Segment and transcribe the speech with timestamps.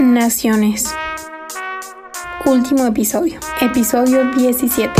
[0.00, 0.94] Naciones.
[2.46, 3.38] Último episodio.
[3.60, 4.90] Episodio 17.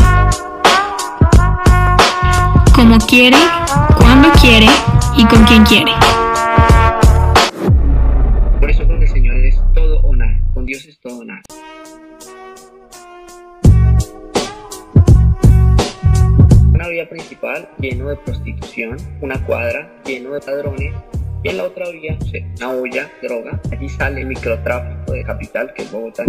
[2.75, 3.37] Como quiere,
[3.97, 4.67] cuando quiere
[5.17, 5.91] y con quien quiere.
[8.59, 10.39] Por eso con el Señor es todo o nada.
[10.53, 11.41] Con Dios es todo o nada.
[16.73, 20.93] Una vía principal lleno de prostitución, una cuadra lleno de ladrones
[21.43, 22.17] y en la otra vía,
[22.57, 23.59] una olla, droga.
[23.71, 26.23] Allí sale el microtráfico de capital, que es Bogotá.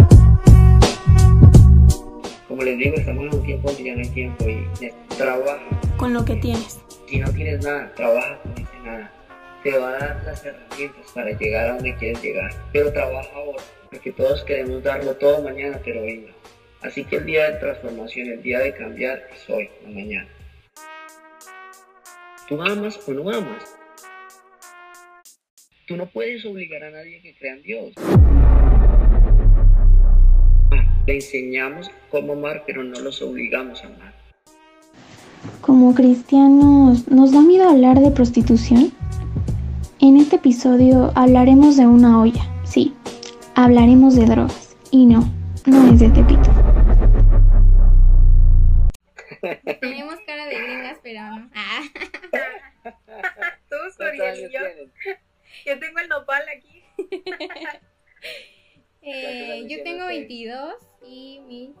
[2.47, 5.61] Como les digo, estamos en un tiempo donde ya no hay tiempo y trabaja.
[5.97, 6.79] Con lo que tienes.
[7.07, 9.11] Si no tienes nada, trabaja con ese nada.
[9.63, 12.51] Te va a dar las herramientas para llegar a donde quieres llegar.
[12.71, 16.33] Pero trabaja ahora, porque todos queremos darlo todo mañana, pero hoy no.
[16.81, 20.27] Así que el día de transformación, el día de cambiar es hoy, no mañana.
[22.49, 23.82] ¿Tú amas o no amas?
[25.85, 27.93] Tú no puedes obligar a nadie que crea en Dios.
[31.05, 34.13] Le enseñamos cómo amar, pero no los obligamos a amar.
[35.59, 38.93] Como cristianos, ¿nos da miedo hablar de prostitución?
[39.99, 42.93] En este episodio hablaremos de una olla, sí,
[43.55, 44.77] hablaremos de drogas.
[44.89, 45.29] Y no,
[45.65, 46.49] no es de Tepito.
[49.81, 51.49] Tenemos cara de gringas, pero no.
[51.55, 51.81] Ah.
[53.69, 54.51] Tú, Suriel,
[55.65, 56.83] yo tengo el nopal aquí.
[59.01, 61.77] eh, yo tengo 22 y Mitch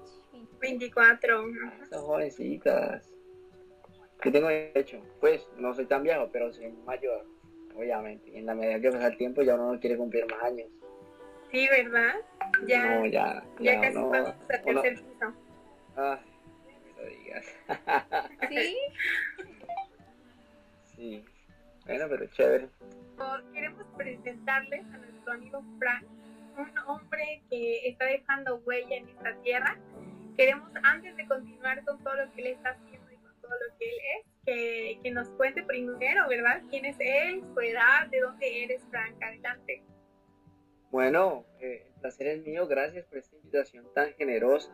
[0.59, 1.45] 24.
[1.89, 3.09] Son jovencitas.
[4.23, 5.01] Yo tengo 28.
[5.19, 7.25] Pues no soy tan viejo, pero soy mayor,
[7.75, 8.31] obviamente.
[8.31, 10.67] Y en la medida que pasa el tiempo ya uno no quiere cumplir más años.
[11.51, 12.15] Sí, ¿verdad?
[12.65, 15.33] Ya, no, ya, ya, ya casi no, vamos a tercer piso.
[15.95, 16.19] Ah,
[16.95, 17.45] no lo digas.
[18.49, 18.77] ¿Sí?
[20.95, 21.25] Sí.
[21.85, 22.69] Bueno, pero chévere.
[23.53, 26.05] Queremos presentarles a nuestro amigo Frank,
[26.57, 29.77] un hombre que está dejando huella en esta tierra.
[30.35, 33.77] Queremos, antes de continuar con todo lo que él está haciendo y con todo lo
[33.77, 36.61] que él es, que, que nos cuente primero, ¿verdad?
[36.69, 39.21] ¿Quién es él, su edad, de dónde eres, Frank?
[39.21, 39.83] Adelante.
[40.93, 42.67] Bueno, eh, el placer es mío.
[42.67, 44.71] Gracias por esta invitación tan generosa.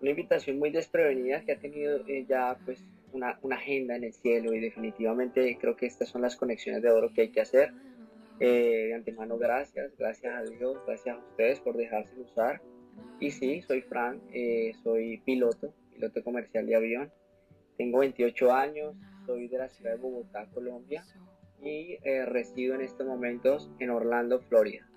[0.00, 4.12] Una invitación muy desprevenida que ha tenido eh, ya, pues, una, una, agenda en el
[4.12, 7.72] cielo y definitivamente creo que estas son las conexiones de oro que hay que hacer.
[8.40, 12.60] Eh, de antemano, gracias, gracias a Dios, gracias a ustedes por dejarse usar.
[13.20, 17.12] Y sí, soy Frank, eh, soy piloto, piloto comercial de avión.
[17.76, 18.94] Tengo 28 años,
[19.26, 21.04] soy de la ciudad de Bogotá, Colombia,
[21.62, 24.88] y eh, resido en estos momentos en Orlando, Florida.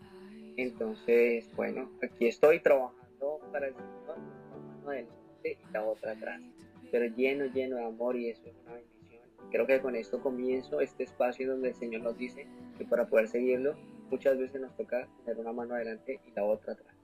[0.58, 6.42] Entonces, bueno, aquí estoy trabajando para el Señor, una mano adelante y la otra atrás
[6.91, 9.22] pero lleno, lleno de amor y eso es una bendición.
[9.50, 12.47] Creo que con esto comienzo este espacio donde el Señor nos dice
[12.78, 13.75] que para poder seguirlo
[14.09, 16.96] muchas veces nos toca tener una mano adelante y la otra atrás.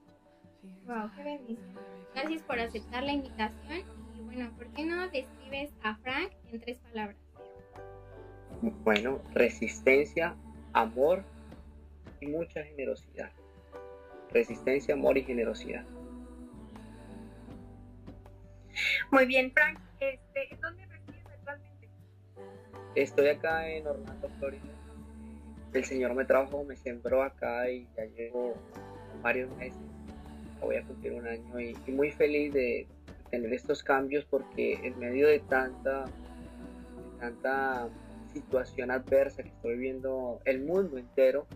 [0.86, 1.78] Wow, qué bendición.
[2.14, 3.82] Gracias por aceptar la invitación
[4.16, 7.16] y bueno, ¿por qué no describes a Frank en tres palabras?
[8.82, 10.36] Bueno, resistencia,
[10.72, 11.22] amor
[12.20, 13.30] y mucha generosidad.
[14.30, 15.84] Resistencia, amor y generosidad.
[19.10, 19.78] Muy bien, Frank.
[20.00, 21.88] Este, ¿Dónde resides actualmente?
[22.94, 24.62] Estoy acá en Orlando, Florida.
[25.72, 28.54] El Señor me trajo, me sembró acá y ya llevo
[29.22, 29.80] varios meses.
[30.60, 32.86] Voy a cumplir un año y, muy feliz de
[33.30, 36.06] tener estos cambios porque en medio de tanta,
[37.20, 37.88] tanta
[38.32, 41.46] situación adversa que estoy viendo el mundo entero,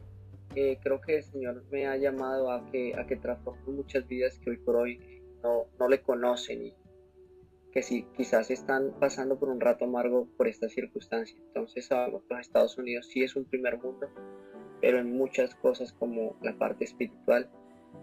[0.55, 4.39] eh, creo que el Señor me ha llamado a que, a que transforme muchas vidas
[4.39, 6.75] que hoy por hoy no, no le conocen y,
[7.73, 11.37] que si quizás están pasando por un rato amargo por esta circunstancia.
[11.47, 14.09] Entonces sabemos que los Estados Unidos sí es un primer mundo,
[14.81, 17.51] pero en muchas cosas como la parte espiritual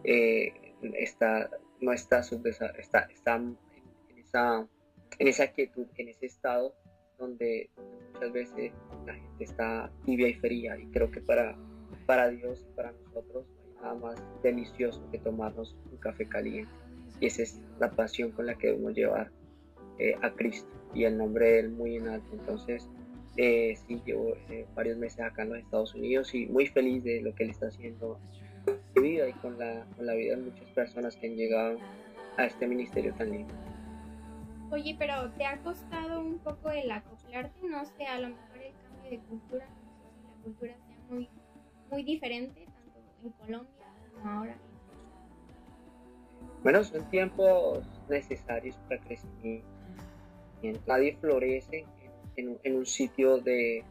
[0.03, 0.53] eh,
[0.97, 2.21] está, no está,
[2.77, 3.57] está, está en,
[4.17, 4.67] esa,
[5.19, 6.73] en esa quietud, en ese estado
[7.19, 7.69] donde
[8.13, 8.71] muchas veces
[9.05, 11.55] la gente está tibia y fría y creo que para,
[12.07, 16.71] para Dios y para nosotros no hay nada más delicioso que tomarnos un café caliente
[17.19, 19.31] y esa es la pasión con la que debemos llevar
[19.99, 22.27] eh, a Cristo y el nombre de Él muy en alto.
[22.33, 22.89] Entonces,
[23.37, 27.21] eh, sí, llevo eh, varios meses acá en los Estados Unidos y muy feliz de
[27.21, 28.19] lo que Él está haciendo
[28.65, 31.77] con mi vida y con la, con la vida de muchas personas que han llegado
[32.37, 33.53] a este ministerio tan lindo.
[34.71, 37.67] Oye, pero ¿te ha costado un poco el acoplarte?
[37.67, 40.97] No sé, a lo mejor el cambio de cultura, no sé si la cultura sea
[41.09, 41.29] muy,
[41.89, 44.57] muy diferente, tanto en Colombia como ahora.
[46.63, 49.78] Bueno, son tiempos necesarios para crecimiento
[50.87, 51.85] Nadie florece
[52.35, 53.83] en, un sitio de,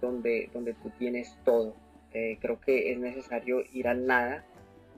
[0.00, 1.74] donde, donde tú tienes todo.
[2.12, 4.44] Eh, creo que es necesario ir al nada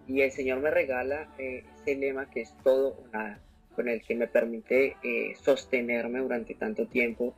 [0.08, 3.38] Y el Señor me regala eh, ese lema que es todo o nada,
[3.76, 7.34] con el que me permite eh, sostenerme durante tanto tiempo.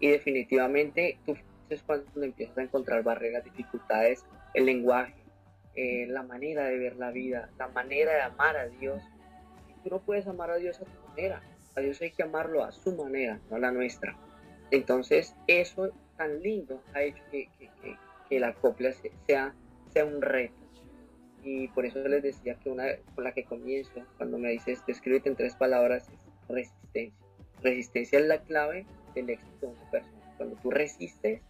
[0.00, 1.36] Y definitivamente tú
[1.68, 5.14] es cuando empiezas a encontrar barreras, dificultades, el lenguaje,
[5.74, 9.02] la manera de ver la vida, la manera de amar a Dios.
[9.82, 11.40] Tú no puedes amar a Dios a tu manera.
[11.74, 14.16] A Dios hay que amarlo a su manera, no a la nuestra.
[14.70, 17.70] Entonces, eso tan lindo ha hecho que, que,
[18.28, 18.90] que, la copla
[19.26, 19.54] sea,
[19.92, 20.54] sea un reto.
[21.44, 22.84] Y por eso les decía que una
[23.14, 27.26] con la que comienzo, cuando me dices, descríbete en tres palabras, es resistencia.
[27.62, 30.34] Resistencia es la clave del éxito de una persona.
[30.36, 31.42] Cuando tú resistes,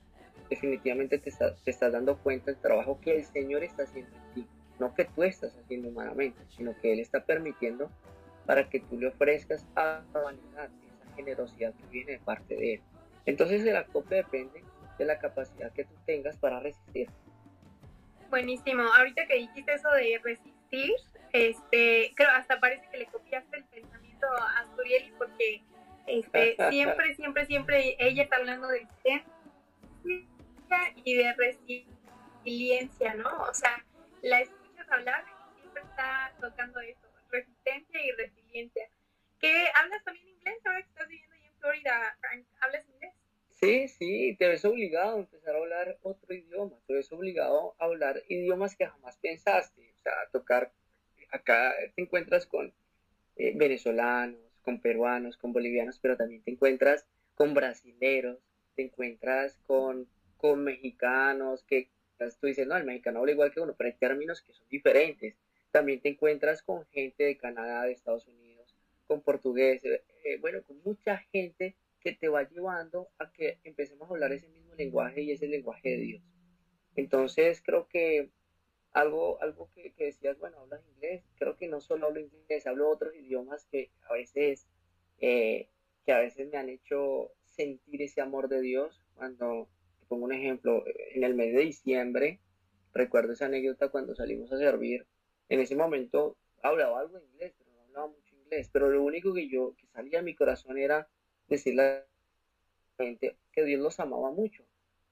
[0.51, 4.49] definitivamente te, te estás dando cuenta del trabajo que el Señor está haciendo en ti.
[4.79, 7.91] No que tú estás haciendo humanamente, sino que Él está permitiendo
[8.47, 12.75] para que tú le ofrezcas a la humanidad esa generosidad que viene de parte de
[12.75, 12.83] Él.
[13.27, 14.65] Entonces el acople depende
[14.99, 17.09] de la capacidad que tú tengas para resistir.
[18.31, 18.83] Buenísimo.
[18.83, 20.93] Ahorita que dijiste eso de resistir,
[21.33, 25.63] este, creo hasta parece que le copiaste el pensamiento a Surieli porque
[26.07, 28.87] este, siempre, siempre, siempre ella está hablando de
[31.05, 33.43] y de resiliencia, ¿no?
[33.43, 33.85] O sea,
[34.23, 38.89] la escuchas hablar y siempre está tocando eso, resistencia y resiliencia.
[39.39, 42.47] ¿Qué hablas también inglés ahora que estás viviendo ahí en Florida, Frank?
[42.61, 43.15] ¿Hablas inglés?
[43.63, 47.85] Sí, sí, te ves obligado a empezar a hablar otro idioma, te ves obligado a
[47.85, 50.73] hablar idiomas que jamás pensaste, o sea, a tocar,
[51.31, 52.75] acá te encuentras con
[53.37, 57.07] eh, venezolanos, con peruanos, con bolivianos, pero también te encuentras
[57.37, 58.41] con brasileros,
[58.75, 61.89] te encuentras con, con mexicanos, que
[62.41, 65.37] tú dices, no, el mexicano habla igual que uno, pero hay términos que son diferentes.
[65.71, 68.77] También te encuentras con gente de Canadá, de Estados Unidos,
[69.07, 74.13] con portugués, eh, bueno, con mucha gente que te va llevando a que empecemos a
[74.15, 76.23] hablar ese mismo lenguaje y ese lenguaje de Dios.
[76.97, 78.31] Entonces creo que
[78.93, 83.15] algo, algo que, decías, bueno, hablas inglés, creo que no solo hablo inglés, hablo otros
[83.15, 84.69] idiomas que a veces,
[85.19, 85.69] eh,
[86.05, 89.03] que a veces me han hecho sentir ese amor de Dios.
[89.15, 89.69] Cuando,
[90.09, 90.85] pongo un ejemplo,
[91.15, 92.41] en el mes de diciembre,
[92.93, 95.07] recuerdo esa anécdota cuando salimos a servir,
[95.49, 99.33] en ese momento hablaba algo de inglés, pero no hablaba mucho inglés, pero lo único
[99.33, 101.09] que yo, que salía de mi corazón era
[101.49, 102.07] decirle a
[102.99, 104.65] la gente que Dios los amaba mucho.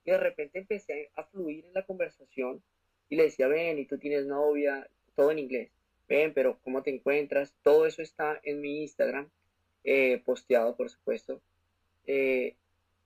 [0.05, 2.63] Y de repente empecé a fluir en la conversación
[3.09, 5.71] y le decía, ven, y tú tienes novia, todo en inglés.
[6.09, 7.55] Ven, pero ¿cómo te encuentras?
[7.63, 9.29] Todo eso está en mi Instagram,
[9.85, 11.41] eh, posteado, por supuesto.
[12.07, 12.57] Eh,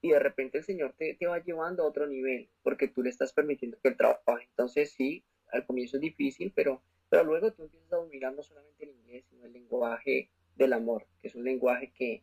[0.01, 3.11] y de repente el Señor te, te, va llevando a otro nivel, porque tú le
[3.11, 4.47] estás permitiendo que él trabaje.
[4.51, 8.85] Entonces sí, al comienzo es difícil, pero, pero luego tú empiezas a dominar no solamente
[8.85, 12.23] el inglés, sino el lenguaje del amor, que es un lenguaje que,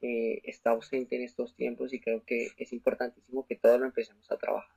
[0.00, 4.30] que está ausente en estos tiempos y creo que es importantísimo que todos lo empecemos
[4.30, 4.76] a trabajar.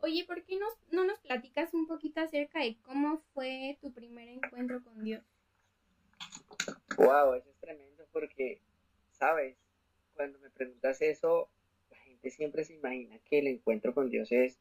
[0.00, 4.28] Oye, ¿por qué no, no nos platicas un poquito acerca de cómo fue tu primer
[4.28, 5.22] encuentro con Dios?
[6.96, 8.60] Wow, eso es tremendo porque,
[9.12, 9.56] sabes,
[10.14, 11.48] cuando me preguntas eso,
[11.90, 14.58] la gente siempre se imagina que el encuentro con Dios es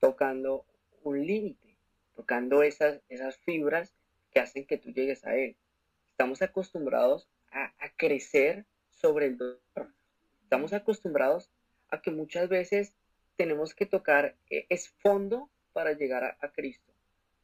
[0.00, 0.64] tocando
[1.02, 1.76] un límite,
[2.16, 3.92] tocando esas, esas fibras
[4.30, 5.56] que hacen que tú llegues a Él.
[6.12, 9.92] Estamos acostumbrados a, crecer sobre el dolor.
[10.42, 11.50] Estamos acostumbrados
[11.88, 12.94] a que muchas veces
[13.36, 16.92] tenemos que tocar e, es fondo para llegar a, Cristo.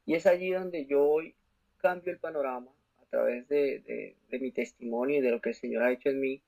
[0.05, 1.35] Y es allí donde yo hoy
[1.77, 2.71] cambio el panorama
[3.01, 6.19] a través de, de, mi testimonio y de lo que el Señor ha hecho en
[6.19, 6.41] mí.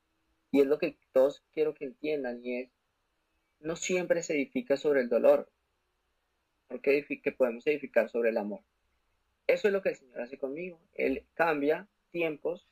[0.51, 2.69] Y es lo que todos quiero que entiendan y es,
[3.59, 5.49] no siempre se edifica sobre el dolor,
[6.67, 8.61] porque que podemos edificar sobre el amor.
[9.47, 10.79] Eso es lo que el Señor hace conmigo.
[10.93, 12.67] Él cambia tiempos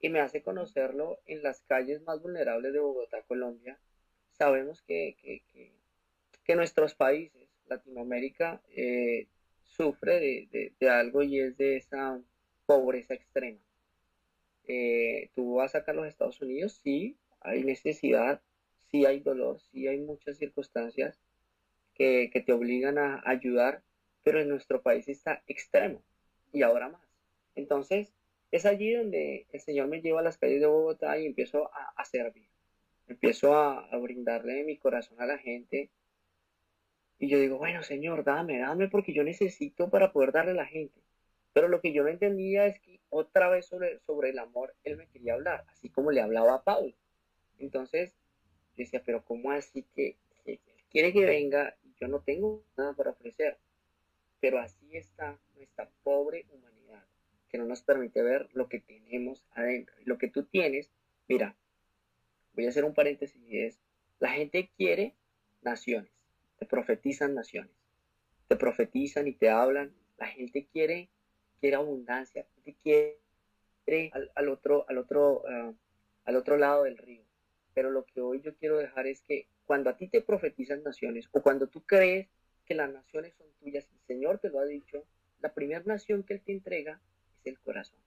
[0.00, 3.78] y me hace conocerlo en las calles más vulnerables de Bogotá, Colombia.
[4.32, 5.42] Sabemos que, que,
[6.44, 9.28] que, nuestros países, Latinoamérica, eh,
[9.62, 12.20] sufre de, de, algo y es de esa
[12.66, 13.60] pobreza extrema.
[14.66, 18.40] Eh, tú vas acá a los Estados Unidos, sí, hay necesidad,
[18.90, 21.20] sí hay dolor, sí hay muchas circunstancias
[21.94, 23.82] que, que te obligan a ayudar,
[24.24, 26.02] pero en nuestro país está extremo
[26.52, 27.06] y ahora más.
[27.54, 28.12] Entonces,
[28.50, 32.04] es allí donde el Señor me lleva a las calles de Bogotá y empiezo a,
[32.04, 32.48] servir.
[33.06, 35.90] Empiezo a, brindarle mi corazón a la gente.
[37.18, 40.66] Y yo digo, bueno, Señor, dame, dame porque yo necesito para poder darle a la
[40.66, 41.00] gente.
[41.52, 44.96] Pero lo que yo no entendía es que otra vez sobre, sobre el amor Él
[44.96, 46.94] me quería hablar, así como le hablaba a Pablo.
[47.58, 48.14] Entonces,
[48.76, 53.10] yo decía, pero ¿cómo así que, que quiere que venga yo no tengo nada para
[53.10, 53.58] ofrecer?
[54.40, 56.79] Pero así está nuestra pobre humanidad
[57.50, 59.94] que no nos permite ver lo que tenemos adentro.
[60.04, 60.90] Lo que tú tienes,
[61.28, 61.56] mira,
[62.54, 63.80] voy a hacer un paréntesis es,
[64.20, 65.14] la gente quiere
[65.62, 66.12] naciones,
[66.58, 67.74] te profetizan naciones,
[68.48, 71.08] te profetizan y te hablan, La gente quiere,
[71.60, 75.72] quiere abundancia, la gente quiere al, otro, al, otro, ah,
[76.24, 77.24] al otro lado del río.
[77.72, 81.28] Pero lo que hoy yo quiero dejar es que cuando a ti te profetizan naciones
[81.32, 82.28] o cuando tú crees
[82.66, 85.04] que las naciones son tuyas, el Señor te lo ha dicho,
[85.40, 87.00] la primera nación que Él te entrega
[87.44, 87.98] el corazón.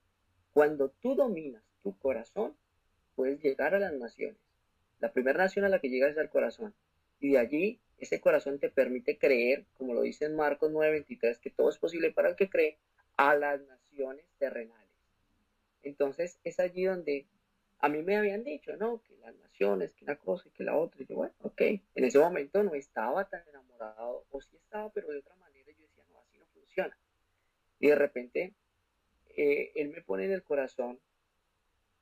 [0.53, 2.55] Cuando tú dominas tu corazón,
[3.15, 4.37] puedes llegar a las naciones.
[4.99, 6.73] La primera nación a la que llegas es al corazón.
[7.19, 11.49] Y de allí, ese corazón te permite creer, como lo dice en Marcos 9:23, que
[11.49, 12.77] todo es posible para el que cree,
[13.17, 14.83] a las naciones terrenales.
[15.83, 17.25] Entonces, es allí donde
[17.79, 20.77] a mí me habían dicho, no, que las naciones, que una cosa y que la
[20.77, 21.01] otra.
[21.03, 21.61] Y yo, bueno, ok.
[21.95, 25.81] En ese momento no estaba tan enamorado, o sí estaba, pero de otra manera yo
[25.81, 26.97] decía, no, así no funciona.
[27.79, 28.53] Y de repente,
[29.35, 30.99] eh, él me pone en el corazón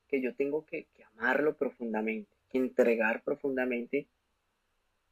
[0.07, 4.07] que yo tengo que, amarlo profundamente, que entregar profundamente.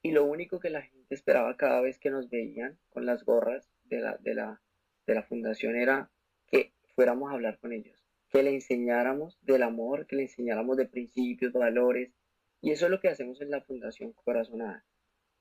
[0.01, 3.69] Y lo único que la gente esperaba cada vez que nos veían con las gorras
[3.85, 4.61] de la, de la,
[5.07, 6.11] de la fundación era
[6.47, 10.87] que fuéramos a hablar con ellos, que le enseñáramos del amor, que le enseñáramos de
[10.87, 12.13] principios, valores.
[12.61, 14.85] Y eso es lo que hacemos en la Fundación Corazonada.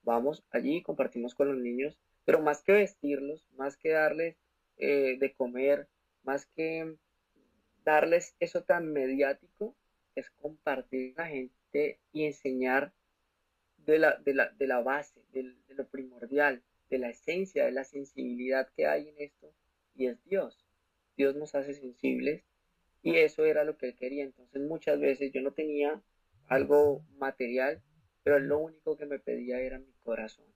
[0.03, 4.37] Vamos allí, compartimos con los niños, pero más que vestirlos, más que darles
[4.77, 5.89] eh, de comer,
[6.23, 6.97] más que
[7.85, 9.75] darles eso tan mediático,
[10.15, 12.93] es compartir la gente y enseñar
[13.79, 17.85] de la, de la, de la base, de, lo primordial, de la esencia, de la
[17.85, 19.53] sensibilidad que hay en esto,
[19.95, 20.67] y es Dios.
[21.17, 22.45] Dios nos hace sensibles
[23.03, 24.25] y eso era lo que él quería.
[24.25, 26.01] Entonces muchas veces yo no tenía
[26.49, 27.83] algo material,
[28.23, 30.47] pero lo único que me pedía era mi corazón.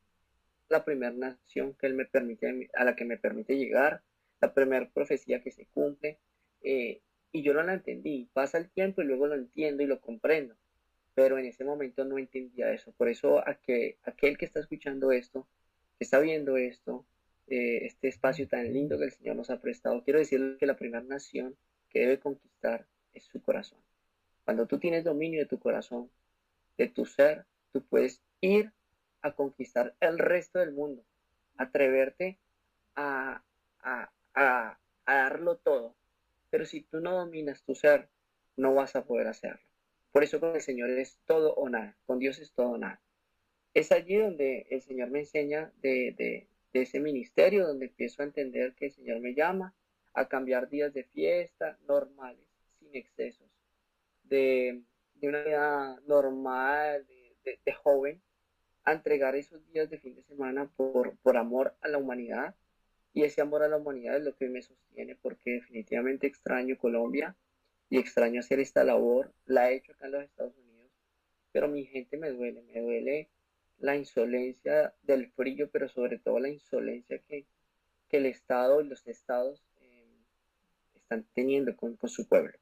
[0.69, 4.03] La primera nación que él me permite, a la que me permite llegar,
[4.43, 6.19] la primera profecía que se cumple,
[6.63, 7.01] eh,
[7.33, 8.29] y yo no la entendí.
[8.35, 10.55] Pasa el tiempo y luego lo entiendo y lo comprendo,
[11.15, 12.93] pero en ese momento no entendía eso.
[12.93, 15.47] Por eso a que, aquel que está escuchando esto,
[15.99, 17.07] que está viendo esto,
[17.47, 20.77] eh, este espacio tan lindo que el Señor nos ha prestado, quiero decirle que la
[20.77, 21.57] primera nación
[21.89, 23.79] que debe conquistar es su corazón.
[24.45, 26.11] Cuando tú tienes dominio de tu corazón,
[26.77, 28.73] de tu ser, tú puedes ir
[29.21, 31.05] a conquistar el resto del mundo,
[31.57, 32.39] atreverte
[32.97, 33.43] a,
[34.35, 35.95] darlo todo.
[36.51, 38.09] Pero si tú no dominas tu ser,
[38.57, 39.61] no vas a poder hacerlo.
[40.13, 43.01] Por eso con el Señor es todo o nada, con Dios es todo o nada.
[43.73, 48.87] Es allí donde el Señor me enseña de, ese ministerio, donde empiezo a entender que
[48.87, 49.75] el Señor me llama
[50.13, 52.45] a cambiar días de fiesta normales,
[52.79, 53.49] sin excesos,
[54.25, 54.83] de,
[55.23, 57.07] una vida normal,
[57.45, 58.21] de, joven,
[58.85, 62.55] a entregar esos días de fin de semana por amor a la humanidad,
[63.15, 67.37] y ese amor a la humanidad es lo que me sostiene porque definitivamente extraño Colombia
[67.91, 69.33] y extraño hacer esta labor.
[69.45, 70.91] La he hecho acá en los Estados Unidos,
[71.53, 73.29] pero mi gente me duele, me duele
[73.79, 77.47] la insolencia del frío, pero sobre todo la insolencia que,
[78.11, 80.07] el Estado y los estados eh,
[80.95, 82.53] están teniendo con, con su pueblo.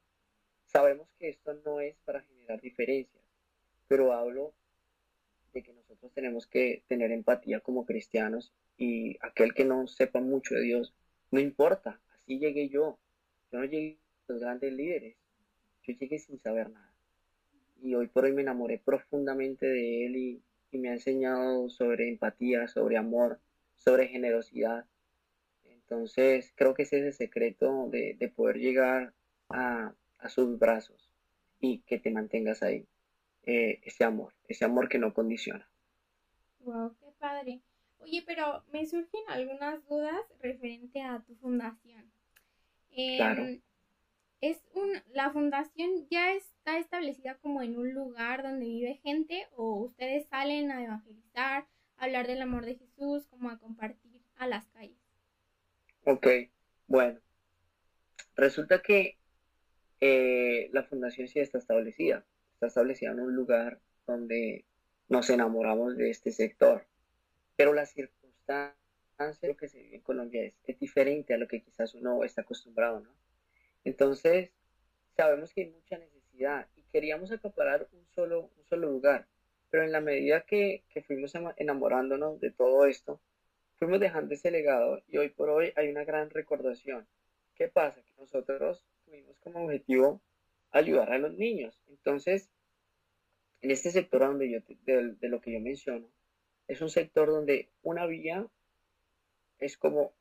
[0.65, 3.21] Sabemos que esto no es para generar diferencias,
[3.89, 4.53] pero hablo
[5.53, 10.55] de que nosotros tenemos que tener empatía como cristianos y aquel que no sepa mucho
[10.55, 10.93] de Dios,
[11.31, 12.99] no importa, así llegué yo.
[13.51, 15.17] Yo no llegué a los grandes líderes,
[15.83, 16.93] yo llegué sin saber nada.
[17.81, 20.43] Y hoy por hoy me enamoré profundamente de Él y,
[20.73, 23.41] me ha enseñado sobre empatía, sobre amor,
[23.75, 24.85] sobre generosidad.
[25.65, 29.13] Entonces creo que ese es el secreto de, poder llegar
[29.49, 29.93] a,
[30.29, 31.11] sus brazos
[31.59, 32.87] y que te mantengas ahí.
[33.45, 35.67] Eh, ese amor, ese amor que no condiciona.
[36.59, 37.61] Wow, qué padre.
[37.99, 42.11] Oye, pero me surgen algunas dudas referente a tu fundación.
[42.91, 43.61] Em,
[44.41, 49.75] es un, ¿La fundación ya está establecida como en un lugar donde vive gente o
[49.75, 51.65] ustedes salen a evangelizar,
[51.97, 54.97] a hablar del amor de Jesús, como a compartir a las calles?
[56.03, 56.27] Ok,
[56.87, 57.19] bueno.
[58.35, 59.15] Resulta que
[59.99, 62.25] eh, la fundación sí está establecida.
[62.61, 64.65] Está establecida en un lugar donde
[65.09, 66.85] nos enamoramos de este sector
[67.61, 72.23] pero la circunstancia que se vive en Colombia es, diferente a lo que quizás uno
[72.23, 73.11] está acostumbrado, ¿no?
[73.83, 74.49] Entonces,
[75.15, 79.27] sabemos que hay mucha necesidad y queríamos acaparar un solo, un solo lugar,
[79.69, 83.21] pero en la medida que, que fuimos enamorándonos de todo esto,
[83.75, 87.07] fuimos dejando ese legado y hoy por hoy hay una gran recordación.
[87.53, 88.01] ¿Qué pasa?
[88.01, 90.19] Que nosotros tuvimos como objetivo
[90.71, 91.79] ayudar a los niños.
[91.89, 92.49] Entonces,
[93.61, 96.07] en este sector donde yo, de lo que yo menciono,
[96.67, 98.47] es un sector donde una vía
[99.59, 100.13] es como,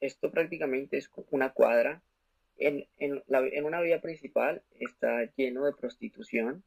[0.00, 2.02] esto prácticamente es una cuadra.
[2.58, 3.22] En, en,
[3.64, 6.62] una vía principal está lleno de prostitución,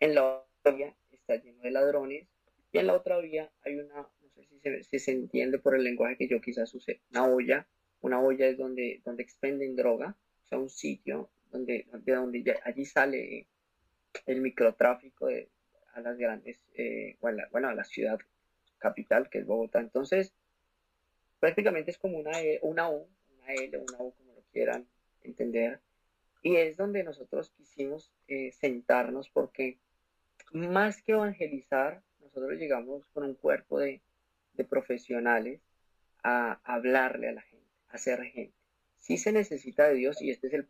[0.00, 2.28] en la otra vía está lleno de ladrones
[2.72, 6.16] y en la otra vía hay una, no sé si se, entiende por el lenguaje
[6.16, 7.68] que yo quizás use, una olla
[8.00, 13.46] una olla es donde, donde expenden droga, o sea, un sitio donde, donde, allí sale
[14.26, 15.48] el microtráfico de,
[15.94, 18.18] a las grandes, eh, bueno, a la ciudad
[18.78, 19.80] capital que es Bogotá.
[19.80, 20.34] Entonces,
[21.40, 24.86] prácticamente es como una, e, una U, una L, una U, como lo quieran
[25.22, 25.80] entender.
[26.42, 29.78] Y es donde nosotros quisimos eh, sentarnos porque
[30.52, 34.00] más que evangelizar, nosotros llegamos con un cuerpo de,
[34.54, 35.60] de profesionales
[36.22, 38.54] a hablarle a la gente, a ser gente.
[38.98, 40.64] Sí se necesita de Dios y este es el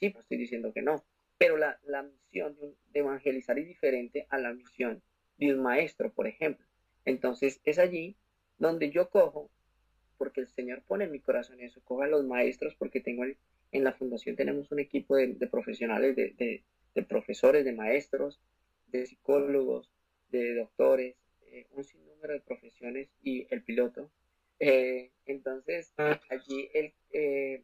[0.00, 1.04] principio, estoy diciendo que no,
[1.38, 5.02] pero la, la misión de, de, evangelizar es diferente a la misión
[5.36, 6.66] de un maestro, por ejemplo.
[7.04, 8.16] Entonces es allí
[8.58, 9.50] donde yo cojo,
[10.18, 13.84] porque el Señor pone en mi corazón eso, cojo a los maestros, porque tengo en
[13.84, 16.62] la fundación tenemos un equipo de, profesionales, de,
[16.94, 18.40] de, profesores, de maestros,
[18.88, 19.90] de psicólogos,
[20.30, 21.14] de doctores,
[21.46, 24.10] eh, un sinnúmero de profesiones y el piloto.
[24.58, 27.62] Eh, entonces, allí el, eh,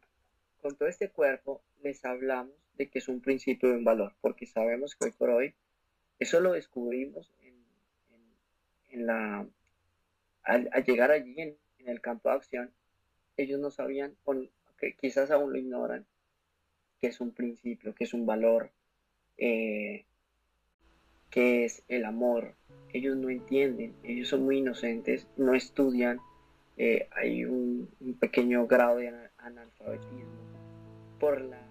[0.61, 4.45] con todo este cuerpo les hablamos de que es un principio de un valor, porque
[4.45, 5.53] sabemos que hoy por hoy
[6.19, 7.31] eso lo descubrimos
[8.89, 9.47] en, la,
[10.43, 12.73] al, llegar allí en, el campo de acción,
[13.37, 14.35] ellos no sabían, o
[14.77, 16.05] que quizás aún lo ignoran,
[16.99, 18.71] que es un principio, que es un valor,
[19.37, 20.05] eh,
[21.29, 22.55] que es el amor.
[22.91, 26.19] Ellos no entienden, ellos son muy inocentes, no estudian,
[26.77, 30.47] eh, hay un, pequeño grado de analfabetismo
[31.19, 31.66] por la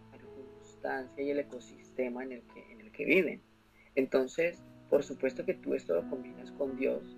[1.16, 3.43] y el ecosistema en el que, en el que viven.
[3.95, 7.16] Entonces, por supuesto que tú esto lo combinas con Dios,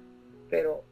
[0.49, 0.85] pero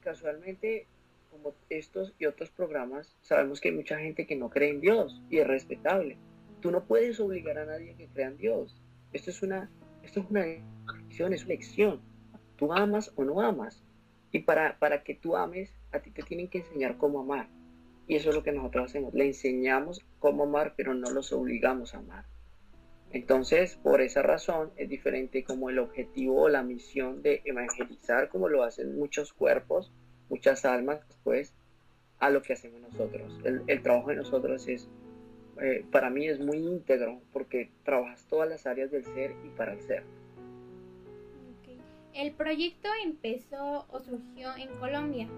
[0.00, 0.86] casualmente,
[1.30, 5.20] como estos y otros programas, sabemos que hay mucha gente que no cree en Dios
[5.28, 6.16] y es respetable.
[6.60, 8.80] Tú no puedes obligar a nadie a que crea en Dios.
[9.12, 9.70] Esto es una,
[10.02, 12.00] esto es una elección, es una elección.
[12.56, 13.82] Tú amas o no amas.
[14.32, 17.48] Y para, para que tú ames, a ti te tienen que enseñar cómo amar.
[18.06, 19.14] Y eso es lo que nosotros hacemos.
[19.14, 22.24] Le enseñamos cómo amar, pero no los obligamos a amar.
[23.14, 28.48] Entonces, por esa razón, es diferente como el objetivo o la misión de evangelizar, como
[28.48, 29.92] lo hacen muchos cuerpos,
[30.28, 31.54] muchas almas, pues,
[32.18, 33.40] a lo que hacemos nosotros.
[33.44, 34.88] El, trabajo de nosotros es,
[35.62, 39.74] eh, para mí es muy íntegro, porque trabajas todas las áreas del ser y para
[39.74, 40.02] el ser.
[42.14, 45.28] El proyecto empezó o surgió en Colombia,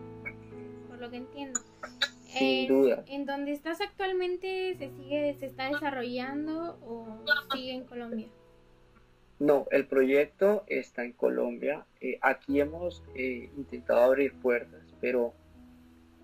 [0.89, 1.61] por lo que entiendo.
[2.27, 3.05] Sin duda.
[3.07, 8.29] ¿En donde estás actualmente se sigue, se está desarrollando o sigue en Colombia?
[9.39, 11.87] No, el proyecto está en Colombia.
[12.01, 15.35] Eh, aquí hemos eh, intentado abrir puertas, pero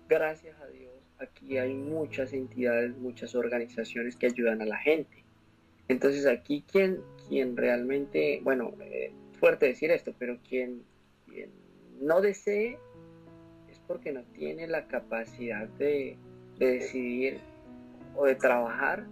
[0.07, 5.23] gracias a Dios aquí hay muchas entidades, muchas organizaciones que ayudan a la gente.
[5.87, 10.83] Entonces aquí quien, quien realmente, bueno, eh, fuerte decir esto, pero quien,
[11.25, 11.49] quien
[11.99, 12.77] no desee
[13.93, 16.17] porque no tiene la capacidad de,
[16.57, 17.39] decidir
[18.15, 19.05] o de trabajar,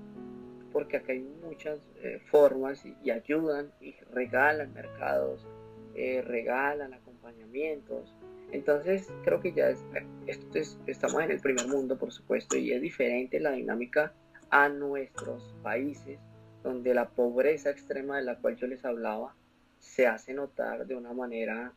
[0.72, 5.46] porque acá hay muchas eh, formas y, ayudan y regalan mercados,
[5.94, 8.16] eh, regalan acompañamientos.
[8.52, 9.86] Entonces creo que ya es,
[10.26, 14.14] esto estamos en el primer mundo, por supuesto, y es diferente la dinámica
[14.50, 16.18] a nuestros países,
[16.64, 19.36] donde la pobreza extrema de la cual yo les hablaba
[19.78, 21.72] se hace notar de una manera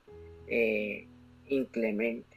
[0.47, 1.07] eh,
[1.49, 2.34] inclemente.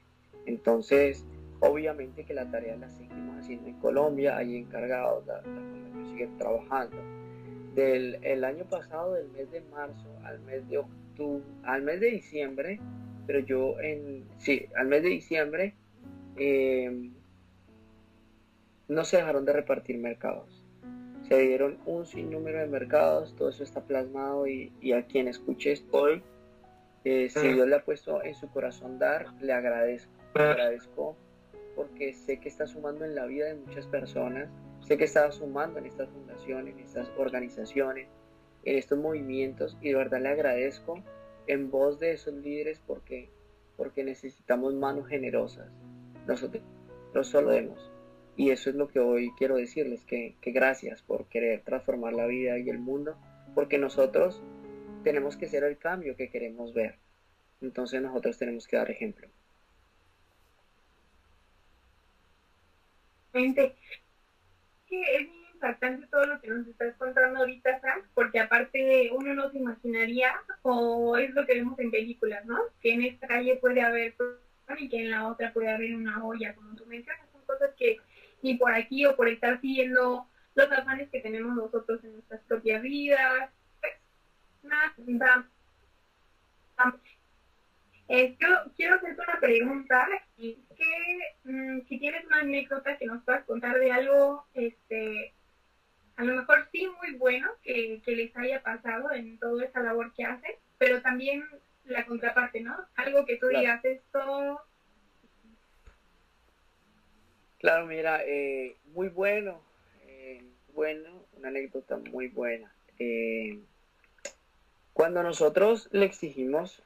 [0.48, 1.26] Entonces,
[1.60, 6.98] obviamente que la tarea la seguimos haciendo en Colombia, hay encargados, la, la sigue trabajando.
[7.76, 12.12] Del el año pasado, del mes de marzo al mes de octubre, al mes de
[12.12, 12.80] diciembre,
[13.28, 15.76] pero yo en, sí, al mes de diciembre,
[16.38, 17.12] em,
[18.88, 20.64] no se dejaron de repartir mercados.
[21.28, 26.24] Se dieron un sinnúmero de mercados, todo eso está plasmado y, a quien escuche hoy,
[27.04, 31.16] eh, si Dios le ha puesto en su corazón dar, le agradezco agradezco
[31.76, 34.50] porque sé que está sumando en la vida de muchas personas,
[34.82, 38.08] sé que está sumando en estas fundaciones, en estas organizaciones,
[38.64, 41.04] en estos movimientos y de verdad le agradezco
[41.46, 43.30] en voz de esos líderes porque,
[43.76, 45.70] porque necesitamos manos generosas.
[46.28, 46.64] Nosotros,
[47.22, 47.92] solo demos.
[48.36, 52.28] Y eso es lo que hoy quiero decirles, que, que gracias por querer transformar la
[52.28, 53.16] vida y el mundo,
[53.56, 54.44] porque nosotros
[55.04, 56.96] tenemos que ser el cambio que queremos ver.
[57.62, 59.28] Entonces nosotros tenemos que dar ejemplo.
[64.88, 69.34] Que es muy impactante todo lo que nos estás contando ahorita, Frank, porque aparte uno
[69.34, 72.58] no se imaginaría, o es lo que vemos en películas, ¿no?
[72.82, 74.16] Que en esta calle puede haber
[74.78, 77.98] y que en la otra puede haber una olla, como tú mencionas, son cosas que
[78.42, 82.82] ni por aquí o por estar siguiendo los afanes que tenemos nosotros en nuestras propias
[82.82, 83.94] vidas, pues,
[84.64, 84.94] nada,
[88.10, 93.24] Eh, yo quiero hacerte una pregunta y que mm, si tienes una anécdota que nos
[93.24, 95.34] puedas contar de algo, este,
[96.16, 100.14] a lo mejor sí muy bueno que, que les haya pasado en toda esa labor
[100.14, 101.44] que hacen, pero también
[101.86, 102.76] la contraparte, ¿no?
[102.96, 104.62] Algo que tú digas esto.
[107.60, 109.62] Claro, mira, eh, muy bueno,
[110.06, 110.44] eh,
[110.74, 112.72] bueno, una anécdota muy buena.
[113.00, 113.60] Eh,
[114.94, 116.84] cuando nosotros le exigimos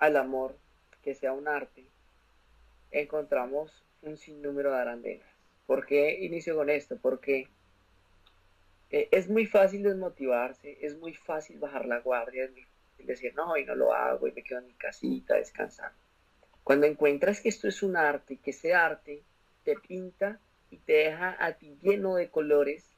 [0.00, 0.56] al amor
[1.02, 1.86] que sea un arte,
[2.90, 5.28] encontramos un sinnúmero de arandelas.
[5.66, 6.96] ¿Por qué inicio con esto?
[7.00, 7.48] Porque
[8.90, 13.34] eh, es muy fácil desmotivarse, es muy fácil bajar la guardia, es muy fácil decir,
[13.34, 15.98] no, y no lo hago, y me quedo en mi casita descansando.
[16.64, 19.22] Cuando encuentras que esto es un arte, que ese arte
[19.64, 22.90] te pinta y te deja a ti lleno de colores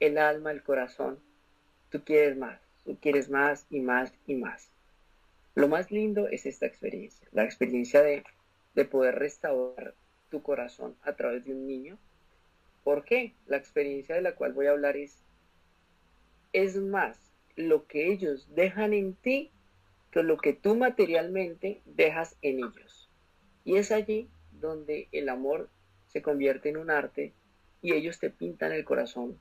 [0.00, 1.20] el alma, el corazón,
[1.90, 4.70] tú quieres más, tú quieres más y más y más.
[5.56, 8.22] Lo más lindo es esta experiencia, la experiencia de,
[8.76, 9.94] de poder restaurar
[10.30, 11.98] tu corazón a través de un niño.
[12.84, 13.34] ¿Por qué?
[13.46, 15.18] La experiencia de la cual voy a hablar es
[16.52, 17.18] es más
[17.56, 19.50] lo que ellos dejan en ti
[20.10, 23.10] que lo que tú materialmente dejas en ellos.
[23.64, 25.68] Y es allí donde el amor
[26.06, 27.34] se convierte en un arte
[27.82, 29.38] y ellos te pintan el corazón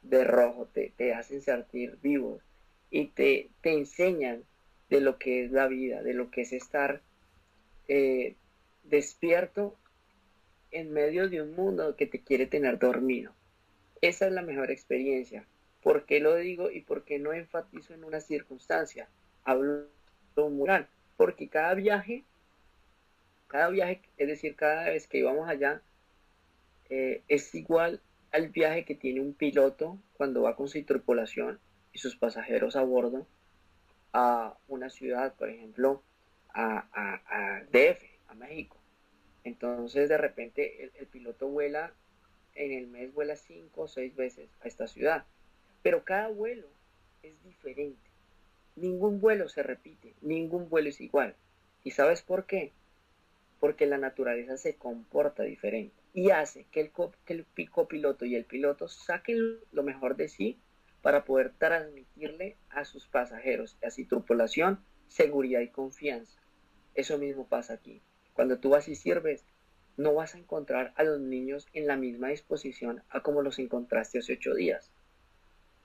[0.00, 2.42] de rojo, te, te hacen sentir vivos
[2.90, 4.44] y te, te, enseñan
[4.88, 7.00] de lo que es la vida, de lo que es estar
[7.88, 8.36] eh,
[8.84, 9.76] despierto
[10.70, 13.32] en medio de un mundo que te quiere tener dormido.
[14.00, 15.46] Esa es la mejor experiencia.
[15.82, 19.08] ¿Por qué lo digo y por qué no enfatizo en una circunstancia?
[19.44, 19.86] Hablo
[20.36, 22.24] moral, porque cada viaje,
[23.48, 25.80] cada viaje, es decir, cada vez que íbamos allá,
[26.90, 28.00] eh, es igual
[28.32, 31.58] al viaje que tiene un piloto cuando va con su tripulación
[31.92, 33.26] y sus pasajeros a bordo
[34.12, 36.02] a una ciudad, por ejemplo,
[36.54, 38.76] a, a, DF, a México.
[39.44, 41.92] Entonces, de repente, el, el piloto vuela,
[42.54, 45.24] en el mes vuela cinco o seis veces a esta ciudad
[45.86, 46.66] pero cada vuelo
[47.22, 48.10] es diferente.
[48.74, 51.36] Ningún vuelo se repite, ningún vuelo es igual.
[51.84, 52.72] ¿Y sabes por qué?
[53.60, 56.90] Porque la naturaleza se comporta diferente y hace que el,
[57.24, 60.58] que el copiloto y el piloto saquen lo mejor de sí
[61.06, 66.36] para poder transmitirle a sus pasajeros y a su tripulación seguridad y confianza.
[66.96, 68.02] Eso mismo pasa aquí.
[68.32, 69.44] Cuando tú vas y sirves,
[69.96, 74.18] no vas a encontrar a los niños en la misma disposición a como los encontraste
[74.18, 74.90] hace ocho días.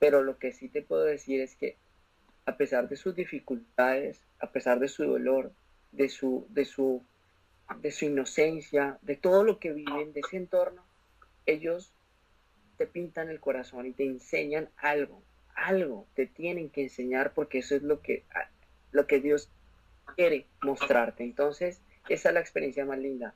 [0.00, 1.76] Pero lo que sí te puedo decir es que
[2.44, 5.52] a pesar de sus dificultades, a pesar de su dolor,
[5.92, 7.00] de su, de su,
[7.80, 10.84] de su inocencia, de todo lo que viven, de ese entorno,
[11.46, 11.92] ellos
[12.76, 15.22] te pintan el corazón y te enseñan algo,
[15.54, 18.24] algo te tienen que enseñar porque eso es lo que,
[18.90, 19.50] lo que Dios
[20.16, 21.24] quiere mostrarte.
[21.24, 23.34] Entonces, esa es la experiencia más linda.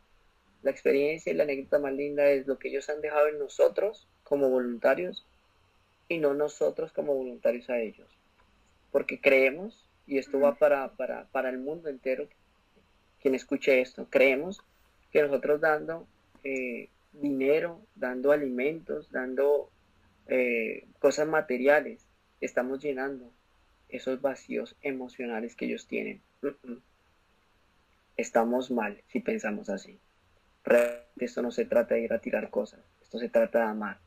[0.62, 4.08] La experiencia y la anécdota más linda es lo que ellos han dejado en nosotros
[4.24, 5.26] como voluntarios
[6.08, 8.08] y no nosotros como voluntarios a ellos.
[8.90, 12.28] Porque creemos, y esto va para, para, para el mundo entero,
[13.20, 14.60] quien escuche esto, creemos
[15.10, 16.06] que nosotros dando
[16.44, 16.88] eh,
[17.20, 19.70] dinero, dando alimentos, dando
[20.26, 22.06] eh, cosas materiales,
[22.40, 23.32] estamos llenando
[23.88, 26.20] esos vacíos emocionales que ellos tienen.
[28.16, 29.98] Estamos mal si pensamos así.
[30.64, 33.98] Realmente esto no se trata de ir a tirar cosas, esto se trata de amar.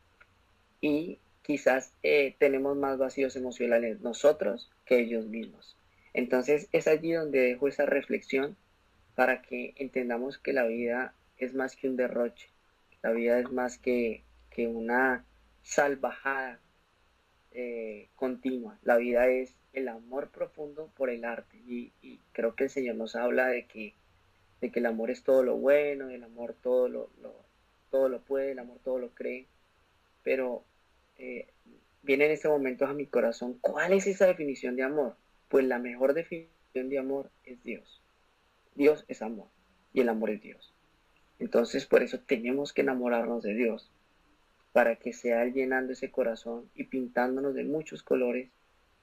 [0.81, 5.77] Y quizás eh, tenemos más vacíos emocionales nosotros que ellos mismos.
[6.13, 8.57] Entonces es allí donde dejo esa reflexión
[9.15, 12.49] para que entendamos que la vida es más que un derroche,
[13.01, 15.25] la vida es más que, que una
[15.63, 16.59] salvajada
[17.51, 21.91] eh, continua, la vida es el amor profundo por el arte y,
[22.31, 23.93] creo que el Señor nos habla de que,
[24.61, 27.09] de que el amor es todo lo bueno, el amor todo lo,
[27.89, 29.45] todo lo puede, el amor todo lo cree,
[30.23, 30.63] pero
[31.17, 31.47] eh,
[32.01, 35.15] viene en este momento a mi corazón, ¿cuál es esa definición de amor?
[35.49, 38.01] Pues la mejor definición de amor es Dios.
[38.75, 39.47] Dios es amor
[39.93, 40.73] y el amor es Dios.
[41.39, 43.91] Entonces por eso tenemos que enamorarnos de Dios,
[44.71, 48.49] para que sea llenando ese corazón y pintándonos de muchos colores,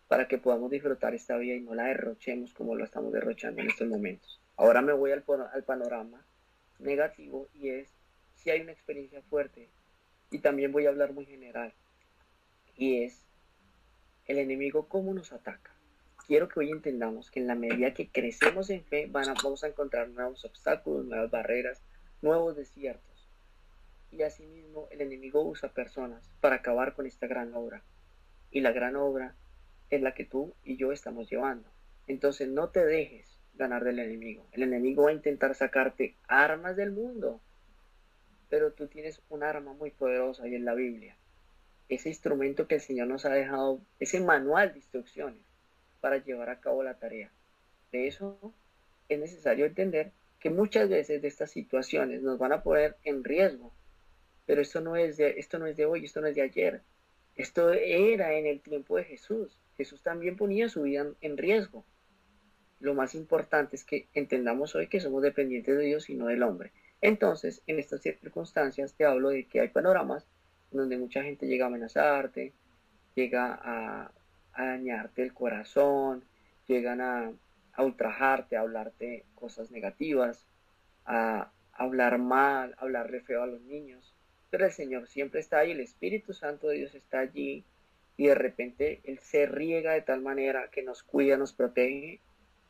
[0.09, 3.71] para que podamos disfrutar esta vida y no la derrochemos como lo estamos derrochando en
[3.71, 4.41] estos momentos.
[4.57, 6.25] Ahora me voy al, al panorama
[6.79, 7.89] negativo y es
[8.37, 9.69] si hay una experiencia fuerte
[10.31, 11.73] y también voy a hablar muy general
[12.77, 13.27] y es
[14.27, 15.73] el enemigo cómo nos ataca.
[16.27, 19.63] Quiero que hoy entendamos que en la medida que crecemos en fe van a, vamos
[19.63, 21.81] a encontrar nuevos obstáculos, nuevas barreras,
[22.23, 23.29] nuevos desiertos.
[24.11, 27.83] Y asimismo el enemigo usa personas para acabar con esta gran obra.
[28.51, 29.35] Y la gran obra
[29.91, 31.69] es la que tú y yo estamos llevando.
[32.07, 34.47] Entonces no te dejes, ganar del enemigo.
[34.53, 37.41] El enemigo va a intentar sacarte armas del mundo,
[38.49, 41.17] pero tú tienes un arma muy poderosa y es la Biblia.
[41.89, 45.43] Ese instrumento que el Señor nos ha dejado, ese manual de instrucciones
[46.01, 47.31] para llevar a cabo la tarea.
[47.93, 48.39] De eso
[49.09, 50.13] es necesario entender
[50.47, 53.73] que muchas veces de estas situaciones nos van a poner en riesgo,
[54.47, 56.83] pero esto no es de, esto no es de hoy, esto no es de ayer.
[57.35, 59.59] Esto era en el tiempo de Jesús.
[59.77, 61.85] Jesús también ponía su vida en riesgo.
[62.79, 66.45] Lo más importante es que entendamos hoy que somos dependientes de Dios y no del
[66.45, 66.71] hombre.
[67.01, 70.29] Entonces, en estas circunstancias te hablo de que hay panoramas
[70.71, 72.53] donde mucha gente llega a amenazarte,
[73.17, 74.13] llega a,
[74.57, 76.23] dañarte el corazón,
[76.69, 77.33] llegan a,
[77.77, 80.47] a, ultrajarte, a hablarte cosas negativas,
[81.05, 84.15] a, hablar mal, a hablarle feo a los niños.
[84.51, 87.65] Pero el Señor siempre está ahí, el Espíritu Santo de Dios está allí
[88.17, 92.21] y de repente Él se riega de tal manera que nos cuida, nos protege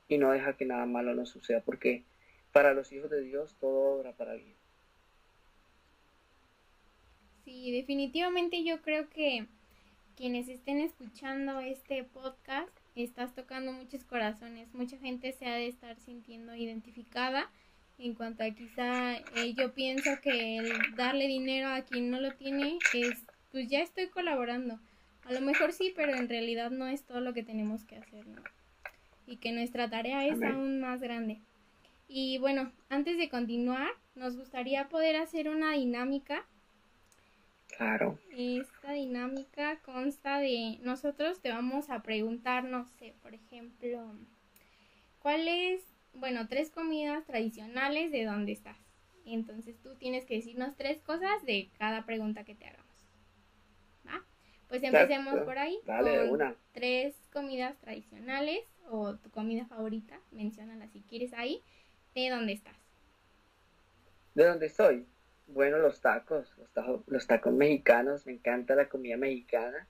[0.09, 2.05] y no deja que nada malo nos suceda, porque
[2.53, 4.57] para los hijos de Dios todo obra para bien.
[7.45, 9.47] Sí, definitivamente yo creo que
[10.16, 15.97] quienes estén escuchando este podcast, estás tocando muchos corazones, mucha gente se ha de estar
[16.01, 17.51] sintiendo identificada
[17.99, 22.33] en cuanto a quizá eh, yo pienso que el darle dinero a quien no lo
[22.35, 24.79] tiene es, pues ya estoy colaborando.
[25.25, 28.27] A lo mejor sí, pero en realidad no es todo lo que tenemos que hacer,
[28.27, 28.43] ¿no?
[29.27, 31.41] Y que nuestra tarea es aún más grande.
[32.07, 36.47] Y bueno, antes de continuar, nos gustaría poder hacer una dinámica.
[37.77, 38.19] Claro.
[38.31, 44.15] Esta dinámica consta de nosotros te vamos a preguntar, no sé, por ejemplo,
[45.21, 48.77] ¿cuál es bueno, tres comidas tradicionales de dónde estás.
[49.25, 52.87] Entonces tú tienes que decirnos tres cosas de cada pregunta que te hagamos.
[54.07, 54.25] ¿Va?
[54.69, 55.79] Pues empecemos por ahí.
[55.85, 56.55] Dale, una.
[56.73, 61.62] Tres comidas tradicionales o tu comida favorita, menciónala si quieres ahí,
[62.15, 62.77] de dónde estás.
[64.35, 65.07] ¿De dónde estoy?
[65.47, 69.87] Bueno, los tacos, los tacos, los tacos mexicanos, me encanta la comida mexicana,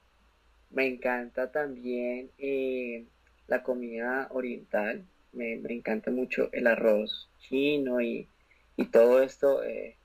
[0.69, 3.07] me encanta también eh,
[3.47, 8.27] la comida oriental, me, encanta mucho el arroz chino y,
[8.91, 9.63] todo esto.
[9.63, 9.97] Eh,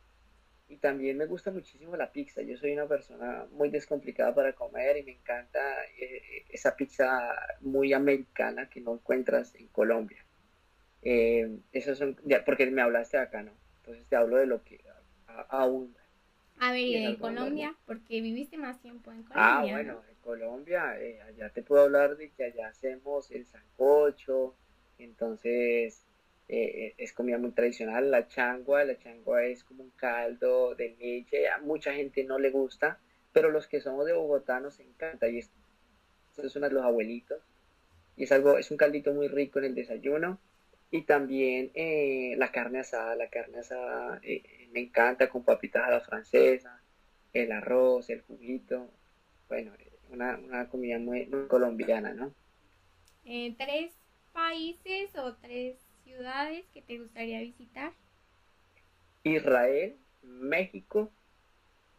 [0.68, 2.40] y también me gusta muchísimo la pizza.
[2.40, 5.60] Yo soy una persona muy descomplicada para comer y me encanta
[5.98, 10.24] eh, esa pizza muy americana que no encuentras en Colombia.
[11.94, 13.52] Son, porque me hablaste acá, ¿no?
[13.78, 14.80] Entonces te hablo de lo que
[15.48, 15.94] aún.
[16.58, 17.74] A ver, ¿y de Colombia?
[17.86, 19.72] Porque viviste más tiempo en ah, Colombia.
[19.72, 20.90] Ah, bueno, en Colombia,
[21.26, 24.54] allá te puedo hablar de que allá hacemos el sancocho,
[25.02, 26.04] entonces,
[26.48, 28.10] eh, eh, es comida muy tradicional.
[28.10, 31.48] La changua, la changua es como un caldo de leche.
[31.48, 32.98] A mucha gente no le gusta,
[33.32, 35.28] pero los que somos de Bogotá nos encanta.
[35.28, 35.52] Y esto
[36.42, 37.40] es una de los abuelitos.
[38.16, 40.38] Y es algo, es un caldito muy rico en el desayuno.
[40.90, 44.20] Y también eh, la carne asada, la carne asada
[44.72, 46.80] me encanta con papitas a la francesa,
[47.32, 48.90] el arroz, el juguito.
[49.48, 49.72] Bueno,
[50.08, 52.32] una, una comida muy, muy colombiana, ¿no?
[53.56, 53.92] tres
[54.32, 57.92] países o tres ciudades que te gustaría visitar?
[59.24, 61.10] Israel, México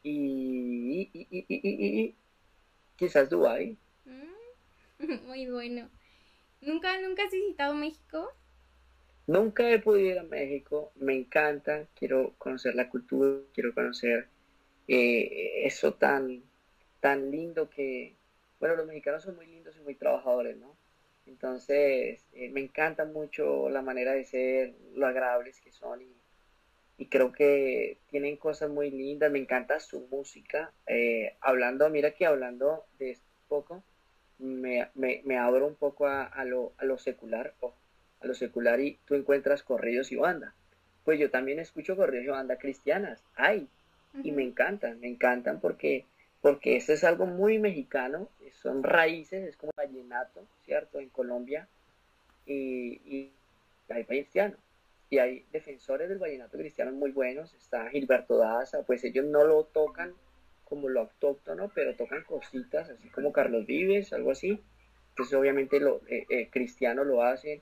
[0.03, 2.15] y, y,
[2.97, 3.77] quizás Dubái.
[4.05, 5.89] Mm, muy bueno.
[6.62, 8.27] ¿Nunca, ¿Nunca has visitado México?
[9.25, 14.27] Nunca he podido ir a México, me encanta, quiero conocer la cultura, quiero conocer
[14.88, 16.43] eh, eso tan,
[16.99, 18.15] tan lindo que,
[18.59, 20.75] bueno, los mexicanos son muy lindos y muy trabajadores, ¿no?
[21.25, 26.13] Entonces, eh, me encanta mucho la manera de ser, lo agradables que son y,
[27.09, 29.29] creo que tienen cosas muy lindas.
[29.29, 30.71] Me encanta su música.
[30.88, 33.83] Eh, hablando, mira que hablando de esto poco,
[34.38, 37.53] me, me, abro un poco a, lo, a lo secular,
[38.23, 40.53] a lo secular y tú encuentras corridos y banda.
[41.03, 43.21] Pues yo también escucho corridos y banda cristianas.
[43.36, 43.67] Ay,
[44.23, 46.05] y me encantan, me encantan porque
[46.43, 48.27] porque eso es algo muy mexicano,
[48.62, 50.99] son raíces, es como vallenato, ¿cierto?
[50.99, 51.69] En Colombia,
[52.45, 53.31] y, y
[53.88, 54.59] hay cristianos,
[55.09, 59.63] y hay defensores del vallenato cristiano muy buenos, está Gilberto Daza, pues ellos no lo
[59.63, 60.13] tocan
[60.65, 64.62] como lo autóctono, pero tocan cositas, así como Carlos Vives, algo así,
[65.12, 67.62] entonces obviamente lo eh, eh, cristiano lo hacen,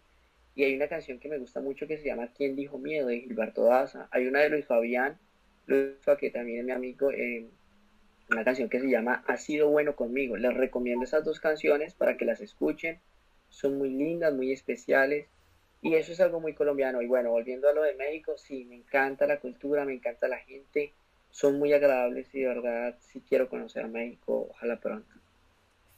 [0.55, 3.07] y hay una canción que me gusta mucho que se llama ¿Quién dijo miedo?
[3.07, 5.17] de Gilberto Daza, hay una de Luis Fabián,
[5.65, 7.45] Luis que también es mi amigo, eh,
[8.31, 10.37] una canción que se llama Ha sido bueno conmigo.
[10.37, 12.99] Les recomiendo esas dos canciones para que las escuchen.
[13.49, 15.27] Son muy lindas, muy especiales.
[15.81, 17.01] Y eso es algo muy colombiano.
[17.01, 20.37] Y bueno, volviendo a lo de México, sí, me encanta la cultura, me encanta la
[20.37, 20.93] gente.
[21.29, 24.47] Son muy agradables y de verdad sí quiero conocer a México.
[24.49, 25.20] Ojalá pronto.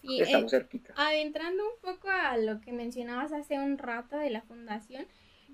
[0.04, 0.94] Estamos eh, cerquita.
[0.98, 5.08] Adentrando un poco a lo que mencionabas hace un rato de la fundación,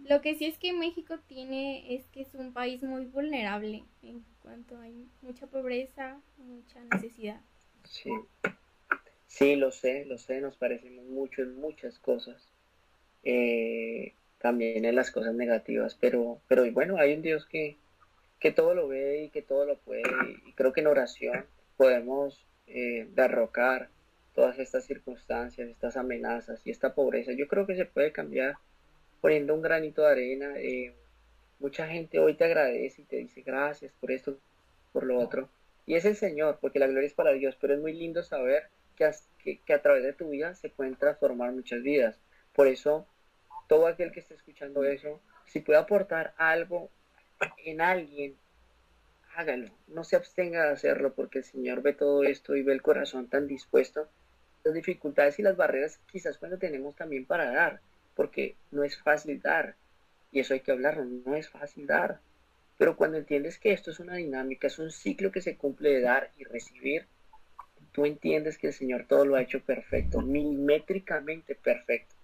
[0.07, 4.23] Lo que sí es que México tiene es que es un país muy vulnerable en
[4.41, 7.41] cuanto hay mucha pobreza, mucha necesidad.
[7.83, 8.09] Sí,
[9.27, 12.49] sí, lo sé, lo sé, nos parecemos mucho en muchas cosas.
[13.23, 17.77] Eh, también en las cosas negativas, pero, pero bueno, hay un Dios que,
[18.39, 20.03] que todo lo ve y que todo lo puede,
[20.47, 23.89] y creo que en oración podemos eh, derrocar
[24.33, 27.31] todas estas circunstancias, estas amenazas y esta pobreza.
[27.33, 28.55] Yo creo que se puede cambiar
[29.21, 30.53] poniendo un granito de arena.
[30.57, 30.93] Eh,
[31.59, 34.37] mucha gente hoy te agradece y te dice gracias por esto,
[34.93, 35.49] por lo otro.
[35.85, 38.69] Y es el Señor, porque la gloria es para Dios, pero es muy lindo saber
[38.95, 39.09] que,
[39.43, 42.19] que, que a través de tu vida se pueden transformar muchas vidas.
[42.53, 43.07] Por eso
[43.67, 46.89] todo aquel que esté escuchando eso, si puede aportar algo
[47.63, 48.35] en alguien,
[49.35, 49.69] hágalo.
[49.87, 53.29] No se abstenga de hacerlo porque el Señor ve todo esto y ve el corazón
[53.29, 54.09] tan dispuesto.
[54.73, 57.79] Dificultades y las barreras quizás cuando tenemos también para dar,
[58.15, 59.75] porque no es fácil dar.
[60.31, 62.19] Y eso hay que hablarlo, no es fácil dar.
[62.77, 66.01] Pero cuando entiendes que esto es una dinámica, es un ciclo que se cumple de
[66.01, 67.05] dar y recibir,
[67.91, 72.15] tú entiendes que el Señor todo lo ha hecho perfecto, milimétricamente perfecto.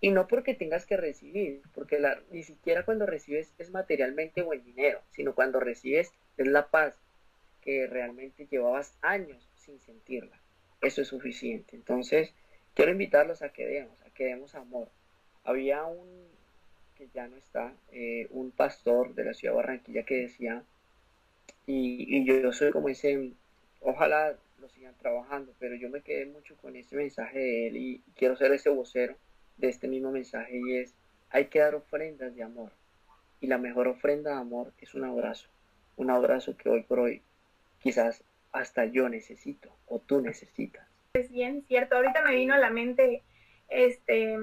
[0.00, 4.64] Y no porque tengas que recibir, porque ni siquiera cuando recibes es materialmente o en
[4.64, 6.94] dinero, sino cuando recibes es la paz
[7.60, 10.41] que realmente llevabas años sin sentirla.
[10.82, 11.76] Eso es suficiente.
[11.76, 12.34] Entonces,
[12.74, 14.88] quiero invitarlos a que demos, a que demos amor.
[15.44, 16.26] Había un,
[16.96, 20.64] que ya no está, eh, un pastor de la ciudad de Barranquilla que decía,
[21.66, 23.30] y, yo, yo soy como ese,
[23.80, 28.02] ojalá lo sigan trabajando, pero yo me quedé mucho con ese mensaje de él y
[28.16, 29.14] quiero ser ese vocero
[29.58, 30.94] de este mismo mensaje y es,
[31.30, 32.72] hay que dar ofrendas de amor.
[33.40, 35.48] Y la mejor ofrenda de amor es un abrazo.
[35.96, 37.22] Un abrazo que hoy por hoy
[37.82, 40.86] quizás hasta yo necesito o tú necesitas.
[41.14, 41.96] Es bien cierto.
[41.96, 43.22] Ahorita me vino a la mente,
[43.68, 44.36] este,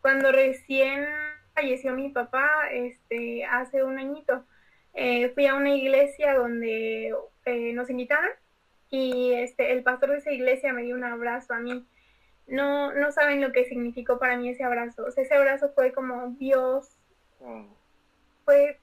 [0.00, 1.06] cuando recién
[1.54, 4.44] falleció mi papá, este, hace un añito,
[4.94, 8.30] eh, fui a una iglesia donde eh, nos invitaron
[8.90, 11.86] y este, el pastor de esa iglesia me dio un abrazo a mí
[12.48, 15.04] no, no saben lo que significó para mí ese abrazo.
[15.04, 16.96] O sea, ese abrazo fue como Dios,
[18.44, 18.80] fue,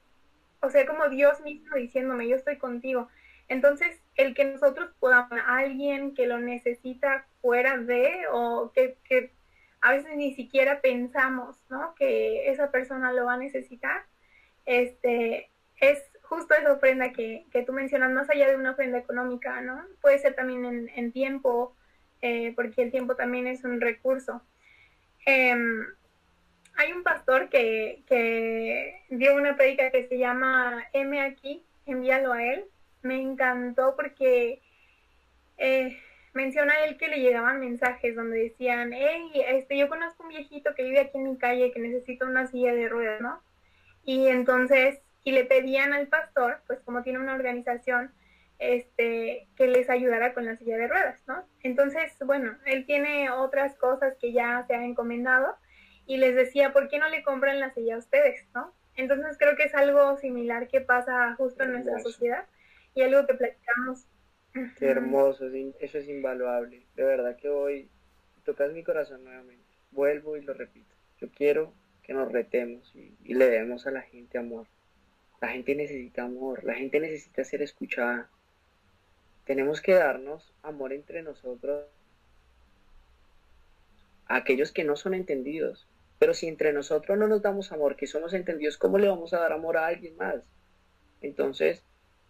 [0.60, 3.08] o sea, como Dios mismo diciéndome, yo estoy contigo.
[3.48, 9.32] Entonces, el que nosotros podamos alguien que lo necesita fuera de, o que, que
[9.80, 11.94] a veces ni siquiera pensamos, ¿no?
[11.94, 14.04] Que esa persona lo va a necesitar,
[14.64, 19.60] este, es justo esa ofrenda que, que tú mencionas, más allá de una ofrenda económica,
[19.60, 19.80] ¿no?
[20.00, 21.76] Puede ser también en, tiempo,
[22.20, 24.42] eh, porque el tiempo también es un recurso.
[25.24, 25.86] Em,
[26.76, 32.44] hay un pastor que, que, dio una predica que se llama M aquí, envíalo a
[32.44, 32.64] él.
[33.06, 34.60] Me encantó porque
[35.58, 35.96] eh,
[36.36, 40.84] menciona él que le llegaban mensajes donde decían, hey, este, yo conozco un viejito que
[40.84, 43.40] vive aquí en mi calle que necesita una silla de ruedas, ¿no?
[44.04, 48.12] Y entonces, y le pedían al pastor, pues como tiene una organización,
[48.58, 51.44] este, que les ayudara con la silla de ruedas, ¿no?
[51.62, 55.56] Entonces, bueno, él tiene otras cosas que ya se han encomendado
[56.06, 58.72] y les decía, ¿por qué no le compran la silla a ustedes, ¿no?
[58.94, 62.44] Entonces creo que es algo similar que pasa justo en nuestra sociedad
[62.96, 64.06] y algo que platicamos.
[64.76, 65.46] Qué hermoso,
[65.78, 66.82] eso es invaluable.
[66.96, 67.88] De verdad que hoy
[68.44, 69.64] tocas mi corazón nuevamente.
[69.92, 70.92] Vuelvo y lo repito.
[71.20, 74.66] Yo quiero que nos retemos y, y le demos a la gente amor.
[75.40, 78.28] La gente necesita amor, la gente necesita ser escuchada
[79.46, 81.86] tenemos que darnos amor entre nosotros
[84.26, 85.86] a aquellos que no son entendidos.
[86.18, 89.38] Pero si entre nosotros no nos damos amor, que somos entendidos, ¿cómo le vamos a
[89.38, 90.42] dar amor a alguien más?
[91.20, 91.84] Entonces,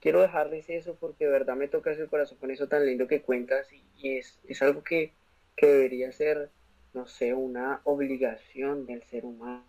[0.06, 3.22] quiero dejarles eso porque de verdad me toca el corazón con eso tan lindo que
[3.22, 5.10] cuentas y, es, es, algo que,
[5.56, 6.48] que, debería ser,
[6.94, 9.64] no sé, una obligación del ser humano.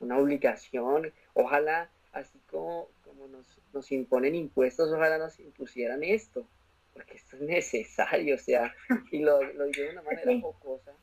[0.00, 6.46] Una obligación, ojalá, así como, como nos, nos imponen impuestos, ojalá nos impusieran esto
[6.94, 8.74] porque esto es necesario, o sea,
[9.12, 10.94] y lo, lo digo de una manera jocosa,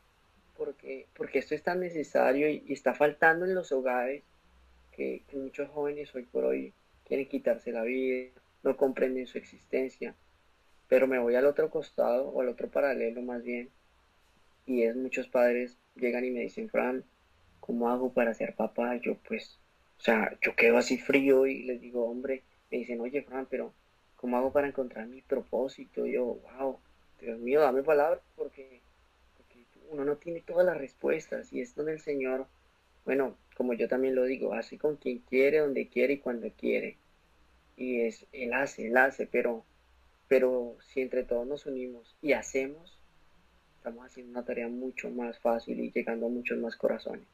[0.57, 4.23] porque, porque esto es tan necesario y, está faltando en los hogares
[4.93, 6.73] que, muchos jóvenes hoy por hoy
[7.05, 8.31] quieren quitarse la vida,
[8.63, 10.15] no comprenden su existencia,
[10.87, 13.69] pero me voy al otro costado o al otro paralelo más bien,
[14.65, 17.03] y es muchos padres llegan y me dicen, Fran,
[17.59, 18.95] ¿cómo hago para ser papá?
[18.95, 19.59] Yo pues,
[19.97, 22.41] o sea, yo quedo así frío y les digo, hombre,
[22.71, 23.73] me dicen, oye, Fran, pero
[24.23, 26.05] ¿Cómo hago para encontrar mi propósito?
[26.05, 26.79] Yo, wow,
[27.19, 28.79] Dios mío, dame palabras porque,
[29.89, 32.47] uno no tiene todas las respuestas y es donde el Señor,
[33.03, 36.95] bueno, como yo también lo digo, hace con quien quiere, donde quiere y cuando quiere
[37.75, 39.63] y es el hace, el hace, pero,
[40.27, 42.97] pero si entre todos nos unimos y hacemos,
[43.77, 47.25] estamos haciendo una tarea mucho más fácil y llegando a muchos más corazones.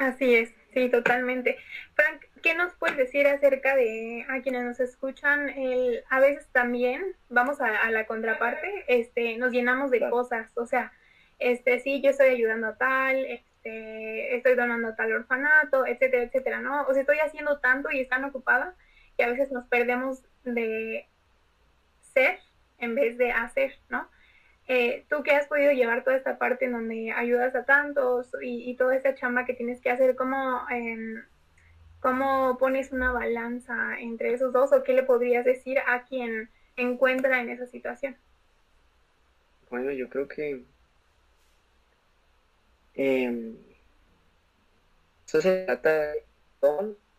[0.00, 1.58] Así es, sí, totalmente.
[1.94, 5.50] Frank, ¿qué nos puedes decir acerca de a quienes nos escuchan?
[5.50, 10.92] El, a veces también, vamos a, la contraparte, este, nos llenamos de cosas, o sea,
[11.38, 16.60] este, sí, yo estoy ayudando a tal, eh, este, estoy donando tal orfanato, etcétera, etcétera,
[16.60, 16.82] ¿no?
[16.82, 18.74] O sea, estoy haciendo tanto y están ocupada
[19.16, 21.06] que a veces nos perdemos de
[22.14, 22.38] ser
[22.78, 24.08] en vez de hacer, ¿no?
[24.66, 28.74] Eh, tú que has podido llevar toda esta parte en donde ayudas a tantos y,
[28.76, 31.22] toda esa chamba que tienes que hacer, ¿cómo, em,
[32.00, 37.40] ¿cómo pones una balanza entre esos dos o qué le podrías decir a quien encuentra
[37.42, 38.16] en esa situación?
[39.68, 40.64] Bueno, yo creo que
[42.94, 43.56] eso
[45.40, 46.24] se trata de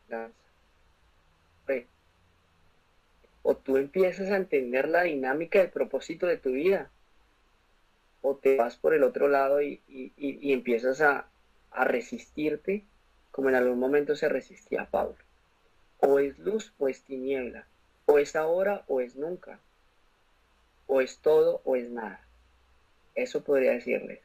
[0.09, 0.31] las
[3.43, 6.89] o tú empiezas a entender la dinámica del propósito de tu vida,
[8.21, 9.81] o te vas por el otro lado y,
[10.17, 11.27] empiezas a,
[11.71, 12.83] a, resistirte
[13.31, 15.17] como en algún momento se resistía Pablo.
[15.97, 17.65] O es luz o es tiniebla,
[18.05, 19.59] o es ahora o es nunca,
[20.85, 22.23] o es todo o es nada.
[23.15, 24.19] Eso podría decirles,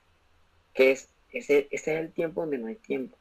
[0.74, 1.09] que es,
[1.39, 3.16] ese, es el tiempo donde no hay tiempo.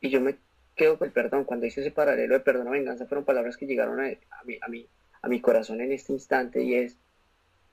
[0.00, 0.36] Y yo me
[0.74, 1.44] quedo con el perdón.
[1.44, 4.58] Cuando hice ese paralelo de perdón o venganza, fueron palabras que llegaron a, a, mi,
[4.60, 4.88] a, mi,
[5.22, 6.98] a mi corazón en este instante y es,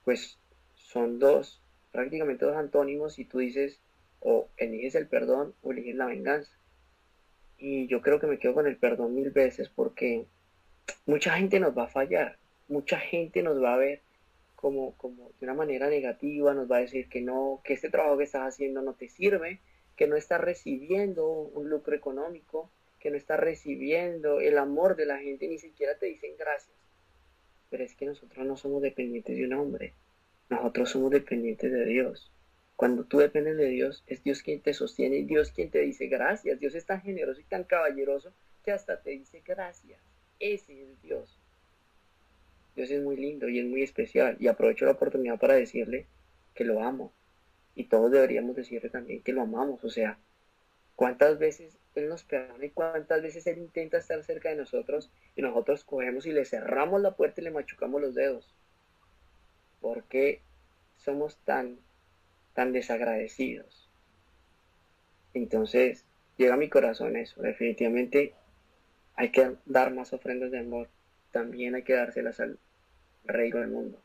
[0.04, 0.40] pues
[0.76, 1.62] son dos,
[1.92, 3.80] prácticamente dos antónimos y tú dices,
[4.20, 6.52] o eliges el perdón o eliges la venganza.
[7.58, 10.26] Y yo creo que me quedo con el perdón mil veces porque
[11.06, 12.38] mucha gente nos va a fallar,
[12.68, 14.02] mucha gente nos va a ver
[14.62, 18.18] como, como de una manera negativa, nos va a decir que no, que este trabajo
[18.18, 19.60] que estás haciendo no te sirve,
[19.98, 25.18] que no estás recibiendo un lucro económico, que no estás recibiendo el amor de la
[25.18, 26.78] gente, ni siquiera te dicen gracias.
[27.72, 29.94] Pero es que nosotros no somos dependientes de un hombre,
[30.50, 32.32] nosotros somos dependientes de Dios.
[32.76, 36.08] Cuando tú dependes de Dios, es Dios quien te sostiene y Dios quien te dice
[36.08, 36.60] gracias.
[36.60, 38.34] Dios es tan generoso y tan caballeroso
[38.64, 40.02] que hasta te dice gracias.
[40.40, 41.41] Ese es Dios.
[42.76, 44.38] Dios es muy lindo y es muy especial.
[44.40, 46.08] Y aprovecho la oportunidad para decirle
[46.54, 47.12] que lo amo.
[47.76, 49.84] Y todos deberíamos decirle también que lo amamos.
[49.84, 50.18] O sea,
[50.96, 55.42] ¿cuántas veces él nos perdona y cuántas veces Él intenta estar cerca de nosotros y
[55.42, 58.54] nosotros cogemos y le cerramos la puerta y le machucamos los dedos.
[59.82, 60.42] ¿Por qué
[60.98, 61.80] somos tan,
[62.54, 63.90] tan desagradecidos?
[65.34, 66.06] Entonces,
[66.38, 67.42] llega a mi corazón eso.
[67.42, 68.34] Definitivamente
[69.16, 70.88] hay que dar más ofrendas de amor.
[71.32, 72.60] También hay que dárselas al
[73.26, 74.02] rey del mundo.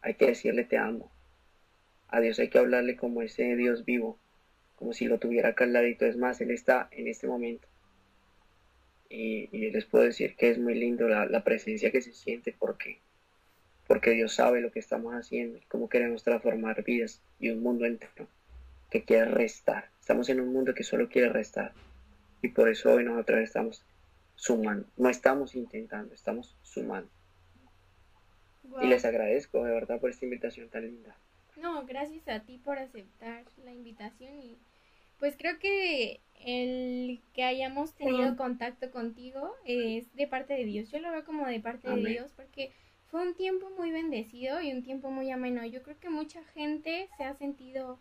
[0.00, 1.10] Hay que decirle te amo.
[2.08, 4.18] A Dios hay que hablarle como ese Dios vivo
[4.78, 6.06] como si lo tuviera acá al ladito.
[6.06, 7.66] Es más, Él está en este momento.
[9.10, 12.98] Y, les puedo decir que es muy lindo la, presencia que se siente porque,
[13.86, 17.86] porque Dios sabe lo que estamos haciendo y cómo queremos transformar vidas y un mundo
[17.86, 18.28] entero
[18.90, 19.88] que quiere restar.
[19.98, 21.72] Estamos en un mundo que solo quiere restar.
[22.42, 23.82] Y por eso hoy nosotros estamos
[24.38, 24.86] sumando.
[24.96, 27.10] No estamos intentando, estamos sumando.
[28.80, 31.16] Y les agradezco de verdad por esta invitación tan linda.
[31.56, 34.56] No, gracias a ti por aceptar la invitación y
[35.18, 40.90] pues creo que el que hayamos tenido contacto contigo es de parte de Dios.
[40.92, 42.70] Yo lo veo como de parte de Dios porque
[43.10, 45.66] fue un tiempo muy bendecido y un tiempo muy ameno.
[45.66, 47.98] Yo creo que mucha gente se ha sentido,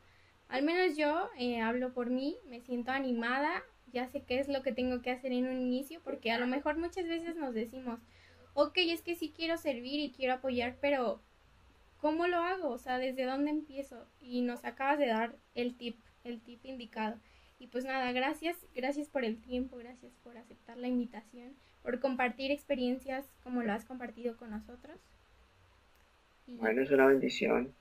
[0.49, 3.63] al menos yo eh, hablo por mí, me siento animada,
[3.97, 6.45] ya sé qué es lo que tengo que hacer en un inicio porque a lo
[6.45, 7.99] mejor muchas veces nos decimos,
[8.53, 11.19] ok, es que sí quiero servir y quiero apoyar, pero
[11.97, 12.69] ¿cómo lo hago?
[12.69, 14.07] O sea, ¿desde dónde empiezo?
[14.21, 17.17] Y nos acabas de dar el tip el tip indicado.
[17.57, 22.51] Y pues nada, gracias, gracias por el tiempo, gracias por aceptar la invitación, por compartir
[22.51, 24.99] experiencias como lo has compartido con nosotros.
[26.45, 27.73] Bueno, es una bendición.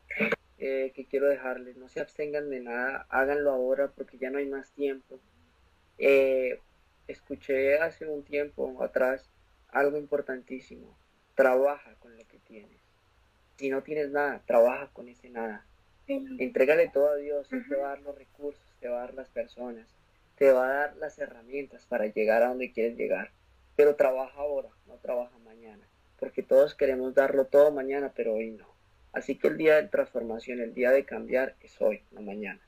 [0.58, 4.46] Eh, que quiero dejarles, no se abstengan de nada, háganlo ahora porque ya no hay
[4.46, 5.20] más tiempo.
[5.98, 6.60] Eh,
[7.08, 9.30] escuché hace un tiempo atrás
[9.68, 10.96] algo importantísimo,
[11.34, 12.80] trabaja con lo que tienes.
[13.56, 15.64] Si no tienes nada, trabaja con ese nada.
[16.06, 19.14] Entrégale todo a Dios, Él te va a dar los recursos, te va a dar
[19.14, 19.86] las personas,
[20.36, 23.32] te va a dar las herramientas para llegar a donde quieres llegar.
[23.74, 25.86] Pero trabaja ahora, no trabaja mañana,
[26.20, 28.66] porque todos queremos darlo todo mañana, pero hoy no.
[29.12, 32.60] Así que el día de transformación, el día de cambiar es hoy, no mañana.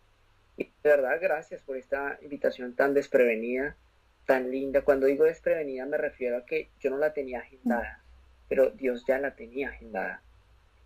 [0.58, 3.76] Y de verdad, gracias por esta invitación tan desprevenida,
[4.26, 4.82] tan linda.
[4.82, 8.02] Cuando digo desprevenida me refiero a que yo no la tenía agendada,
[8.48, 10.20] pero Dios ya la tenía agendada.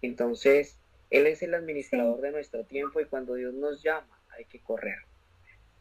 [0.02, 0.78] Entonces,
[1.10, 4.98] él es el administrador de nuestro tiempo y cuando Dios nos llama hay que correr.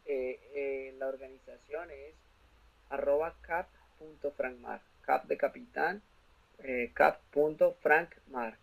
[0.06, 2.14] Eh, eh, la organización es
[2.88, 6.02] arroba cap.frankmar, cap de capitán,
[6.62, 8.56] eh, cap.frankmar.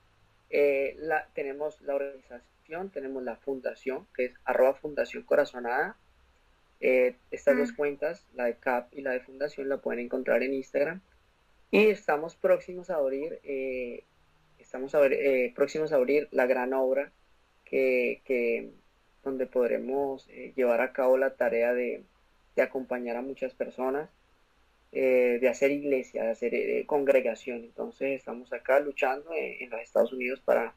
[0.49, 2.41] Eh, la, tenemos la organización,
[2.91, 5.97] tenemos la fundación, que es arroba fundación corazonada,
[6.81, 7.75] Eh, estas dos Mm.
[7.75, 11.01] cuentas, la de CAP y la de Fundación, la pueden encontrar en Instagram.
[11.71, 14.05] Y estamos próximos a abrir, eh,
[14.59, 17.11] estamos a ver- eh, próximos a abrir la gran obra
[17.65, 18.71] que, que-
[19.25, 22.03] donde podremos llevar a cabo la tarea de,
[22.55, 24.09] de acompañar a muchas personas,
[24.93, 27.57] de hacer iglesia, de hacer congregación.
[27.65, 30.73] Entonces estamos acá luchando en, en los Estados Unidos para,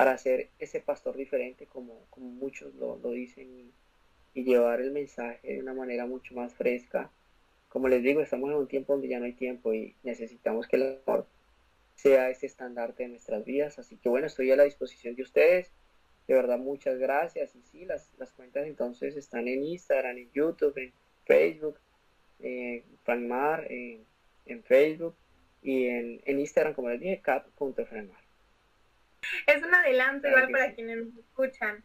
[0.00, 3.70] para ser ese pastor diferente, como, muchos lo, dicen,
[4.32, 7.10] y, llevar el mensaje de una manera mucho más fresca.
[7.68, 10.76] Como les digo, estamos en un tiempo donde ya no hay tiempo y necesitamos que
[10.76, 11.26] el amor
[11.96, 13.78] sea ese estandarte de nuestras vidas.
[13.78, 15.70] Así que bueno, estoy a la disposición de ustedes.
[16.26, 17.54] De verdad, muchas gracias.
[17.54, 20.94] Y sí, las, las cuentas entonces están en Instagram, en YouTube, en
[21.26, 21.78] Facebook,
[22.38, 24.06] eh, Frank Mar, en,
[24.46, 25.14] en Facebook
[25.62, 28.29] y en, en Instagram, como les dije, cap.frankmar.
[29.46, 31.82] Es un adelanto igual para quienes nos escuchan.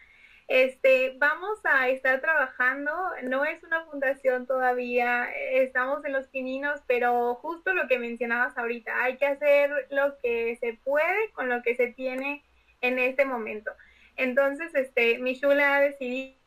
[0.48, 2.92] Este, vamos a estar trabajando,
[3.24, 9.04] no es una fundación todavía, estamos en los pininos, pero justo lo que mencionabas ahorita,
[9.04, 12.44] hay que hacer lo que se puede con lo que se tiene
[12.82, 13.72] en este momento.
[14.18, 16.38] Entonces, este, Michula ha decidido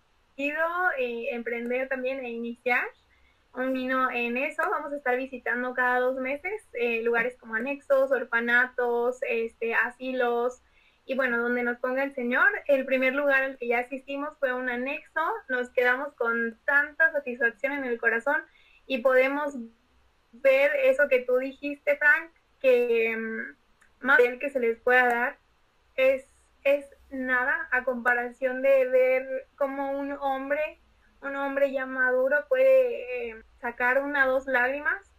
[0.98, 2.84] eh, emprender también e iniciar
[3.54, 4.62] un vino en eso.
[4.70, 10.62] Vamos a estar visitando cada dos meses eh, lugares como anexos, orfanatos, este, asilos,
[11.08, 12.46] y bueno, donde nos ponga el Señor.
[12.66, 17.72] El primer lugar al que ya asistimos fue un anexo, nos quedamos con tanta satisfacción
[17.72, 18.42] en el corazón
[18.86, 19.54] y podemos
[20.32, 22.30] ver eso que tú dijiste, Frank,
[22.60, 25.38] que mm, más del que se les pueda dar
[25.96, 26.26] es,
[26.62, 30.78] es nada a comparación de ver cómo un hombre,
[31.22, 35.10] un hombre ya maduro puede eh, sacar una o dos lágrimas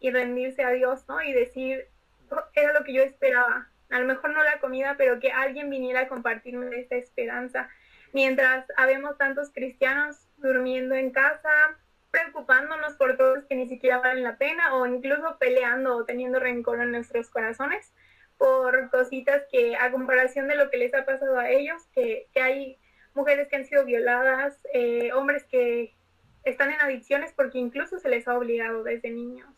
[0.00, 1.20] y rendirse a Dios, ¿no?
[1.20, 1.86] Y decir,
[2.30, 5.70] "Oh, era lo que yo esperaba, a lo mejor no la comida, pero que alguien
[5.70, 7.68] viniera a compartirme esta esperanza.
[8.12, 11.50] Mientras habemos tantos cristianos durmiendo en casa,
[12.10, 16.80] preocupándonos por cosas que ni siquiera valen la pena o incluso peleando o teniendo rencor
[16.80, 17.92] en nuestros corazones
[18.38, 22.40] por cositas que a comparación de lo que les ha pasado a ellos, que, que
[22.40, 22.78] hay
[23.14, 25.94] mujeres que han sido violadas, eh, hombres que
[26.44, 29.48] están en adicciones porque incluso se les ha obligado desde niños.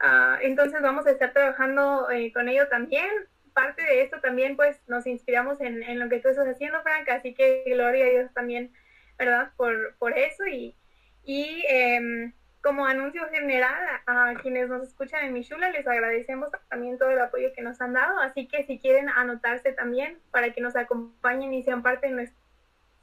[0.00, 3.08] Ah, entonces vamos a estar trabajando eh, con ello también.
[3.54, 7.08] Parte de esto también pues nos inspiramos en, en, lo que tú estás haciendo, Frank,
[7.08, 8.72] así que gloria a Dios también,
[9.16, 9.52] ¿verdad?
[9.56, 10.76] Por, por eso y,
[11.22, 12.32] y eh,
[12.62, 17.20] como anuncio general a, a quienes nos escuchan en Michula, les agradecemos también todo el
[17.20, 21.54] apoyo que nos han dado, así que si quieren anotarse también para que nos acompañen
[21.54, 22.38] y sean parte de nuestro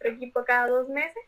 [0.02, 1.24] equipo cada dos meses,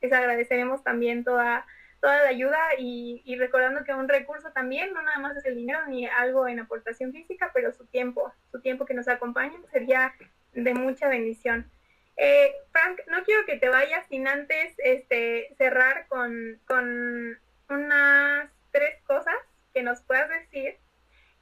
[0.00, 1.66] les agradeceremos también toda
[2.00, 5.56] toda la ayuda y, y, recordando que un recurso también no nada más es el
[5.56, 10.14] dinero ni algo en aportación física, pero su tiempo, su tiempo que nos acompaña sería
[10.52, 11.70] de mucha bendición.
[12.16, 17.38] Eh, Frank, no quiero que te vayas sin antes este, cerrar con, con
[17.68, 19.36] unas tres cosas
[19.72, 20.76] que nos puedas decir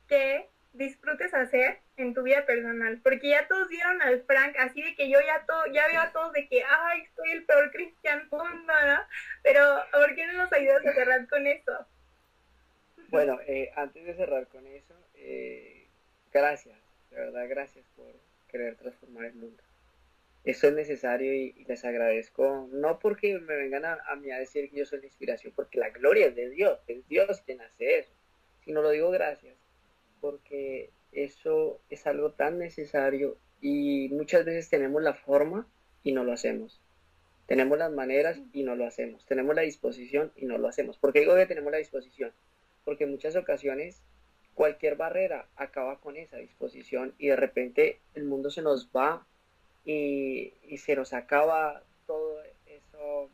[0.06, 4.94] que disfrutes hacer en tu vida personal, porque ya todos vieron al Frank así de
[4.94, 8.24] que yo ya todo, ya veo a todos de que ay soy el peor cristiano
[8.30, 8.98] ¿no?
[9.42, 11.86] Pero ¿por qué no nos ayudas a cerrar con eso?
[13.08, 15.86] Bueno, eh, antes de cerrar con eso, eh,
[16.32, 16.78] gracias,
[17.10, 18.14] de verdad gracias por
[18.48, 19.62] querer transformar el mundo.
[20.44, 24.38] Eso es necesario y, y les agradezco, no porque me vengan a, a, mí a
[24.38, 27.60] decir que yo soy la inspiración, porque la gloria es de Dios, es Dios quien
[27.60, 28.12] hace eso,
[28.64, 29.56] sino lo digo gracias,
[30.20, 35.66] porque eso es algo tan necesario y muchas veces tenemos la forma
[36.02, 36.80] y no lo hacemos.
[37.46, 39.24] Tenemos las maneras y no lo hacemos.
[39.24, 40.98] Tenemos la disposición y no lo hacemos.
[40.98, 42.32] ¿Por qué digo que tenemos la disposición?
[42.84, 44.02] Porque en muchas ocasiones
[44.54, 49.26] cualquier barrera acaba con esa disposición y de repente el mundo se nos va
[49.84, 53.30] y, y se nos acaba todo eso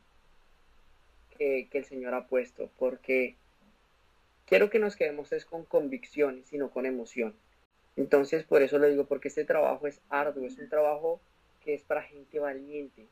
[1.37, 2.71] que, que el Señor ha puesto.
[2.79, 3.37] Porque
[4.47, 7.35] quiero que nos quedemos es con convicción, sino con emoción.
[7.97, 11.21] Entonces, por eso lo digo, porque este trabajo es arduo, es un trabajo
[11.65, 13.07] que es para gente valiente.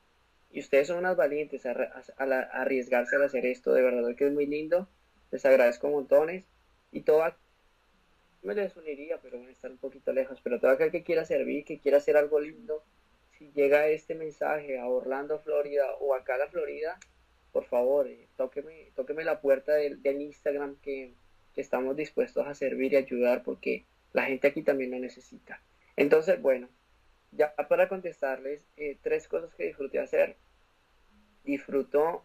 [0.50, 4.26] Y ustedes son unas valientes a, a, a, arriesgarse a hacer esto, de verdad que
[4.26, 4.88] es muy lindo.
[5.30, 6.44] Les agradezco montones.
[6.90, 7.24] Y todo
[8.42, 10.40] me les uniría, pero van a estar un poquito lejos.
[10.42, 12.82] Pero todo aquel que quiera servir, que quiera hacer algo lindo,
[13.38, 16.98] si llega este mensaje a Orlando, Florida o acá a la Florida,
[17.52, 21.12] por favor, eh, tóqueme, tóqueme la puerta del, del Instagram que,
[21.54, 25.60] que estamos dispuestos a servir y ayudar porque la gente aquí también lo necesita.
[25.96, 26.68] Entonces, bueno,
[27.32, 30.36] ya para contestarles, eh, tres cosas que disfruté hacer.
[31.44, 32.24] Disfruto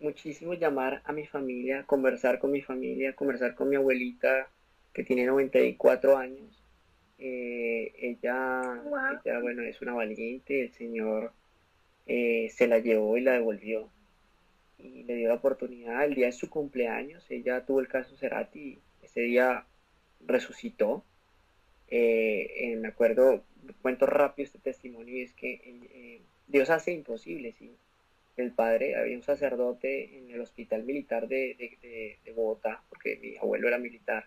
[0.00, 4.48] muchísimo llamar a mi familia, conversar con mi familia, conversar con mi abuelita
[4.92, 6.62] que tiene 94 años.
[7.18, 9.20] Eh, ella, wow.
[9.24, 11.32] ella, bueno, es una valiente, el Señor
[12.06, 13.90] eh, se la llevó y la devolvió.
[14.78, 16.04] y le dio la oportunidad.
[16.04, 19.64] El día de su cumpleaños, ella tuvo el caso Cerati ese día
[20.28, 21.02] resucitó.
[21.90, 23.42] Eh, me acuerdo,
[23.82, 27.74] cuento rápido este testimonio y es que eh, Dios hace imposible, ¿sí?
[28.36, 33.66] El padre, había un sacerdote en el hospital militar de, de, Bogotá, porque mi abuelo
[33.66, 34.26] era militar.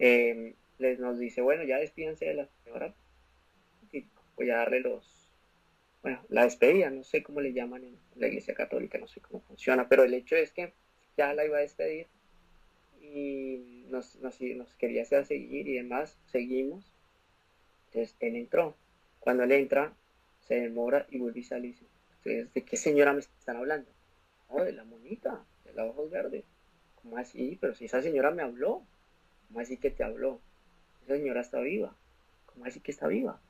[0.00, 2.92] Eh, les nos dice, bueno, ya despídense de la señora,
[4.36, 5.30] voy a darle los,
[6.02, 9.40] bueno, la despedida, no sé cómo le llaman en la iglesia católica, no sé cómo
[9.42, 10.72] funciona, pero el hecho es que
[11.16, 12.08] ya la iba a despedir
[13.12, 14.36] y nos, nos,
[14.78, 16.92] quería seguir y demás, seguimos.
[17.86, 18.76] Entonces él entró.
[19.18, 19.92] Cuando él entra,
[20.40, 23.90] se demora y vuelve y sale Entonces, ¿de qué señora me están hablando?
[24.48, 26.44] Oh, de la monita, de los ojos verdes.
[26.96, 27.58] ¿Cómo así?
[27.60, 28.84] Pero si esa señora me habló,
[29.48, 30.40] ¿cómo así que te habló?
[31.04, 31.96] Esa señora está viva.
[32.46, 33.40] ¿Cómo así que está viva?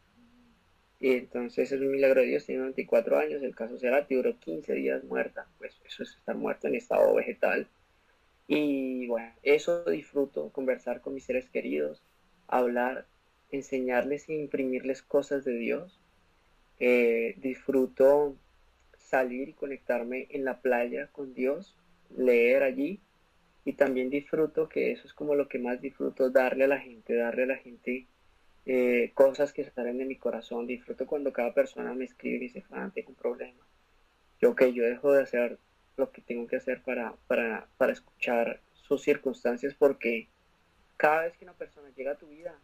[1.00, 4.74] Y entonces es un milagro de Dios, tiene 94 años, el caso será, duró 15
[4.74, 7.66] días muerta, pues eso es estar muerto en estado vegetal.
[8.52, 12.02] Y bueno, eso disfruto, conversar con mis seres queridos,
[12.48, 13.06] hablar,
[13.52, 16.00] enseñarles e imprimirles cosas de Dios.
[17.36, 18.34] Disfruto
[18.98, 21.76] salir y conectarme en la playa con Dios,
[22.16, 22.98] leer allí.
[23.64, 27.14] Y también disfruto, que eso es como lo que más disfruto, darle a la gente,
[27.14, 28.06] darle a la gente
[28.66, 30.66] eh, cosas que salen de mi corazón.
[30.66, 33.64] Disfruto cuando cada persona me escribe y dice, Fran, tengo un problema.
[34.40, 35.60] Yo que yo dejo de hacer
[35.96, 40.28] lo que tengo que hacer para, para, para escuchar sus circunstancias porque
[40.96, 42.54] cada vez que una persona llega a tu vida,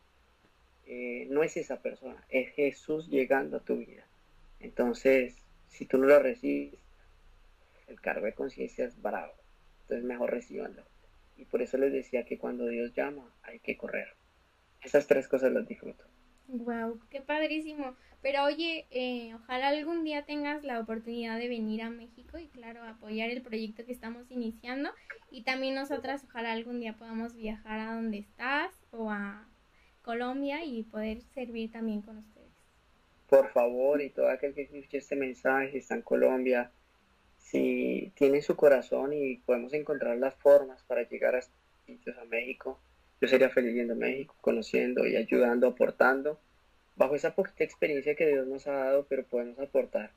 [0.87, 4.07] eh, no es esa persona, es Jesús llegando a tu vida.
[4.61, 5.37] Entonces,
[5.69, 6.79] si tú no lo recibes,
[7.89, 9.33] el cargo de conciencia es bravo.
[9.83, 10.83] Entonces, mejor recibanlo.
[11.37, 14.09] Y por eso les decía que cuando Dios llama, hay que correr.
[14.83, 16.05] Esas tres cosas las disfruto.
[16.49, 17.97] Wow, qué padrísimo.
[18.23, 22.83] Pero oye, eh, ojalá algún día tengas la oportunidad de venir a México y claro,
[22.83, 24.91] apoyar el proyecto que estamos iniciando.
[25.31, 29.47] Y también nosotras, ojalá algún día podamos viajar a donde estás o a
[30.03, 32.47] Colombia y poder servir también con ustedes.
[33.29, 36.71] Por favor, y todo aquel que escuche este mensaje está en Colombia,
[37.39, 41.43] si tiene su corazón y podemos encontrar las formas para llegar a
[41.87, 42.79] sitios a México,
[43.21, 46.39] yo sería feliz viendo México, conociendo y ayudando, aportando,
[46.97, 50.11] bajo esa poquita experiencia que Dios nos ha dado, pero podemos aportar.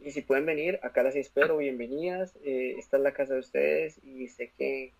[0.00, 2.36] Y si pueden venir, acá las espero, bienvenidas.
[2.42, 4.92] Eh, esta es la casa de ustedes y sé que,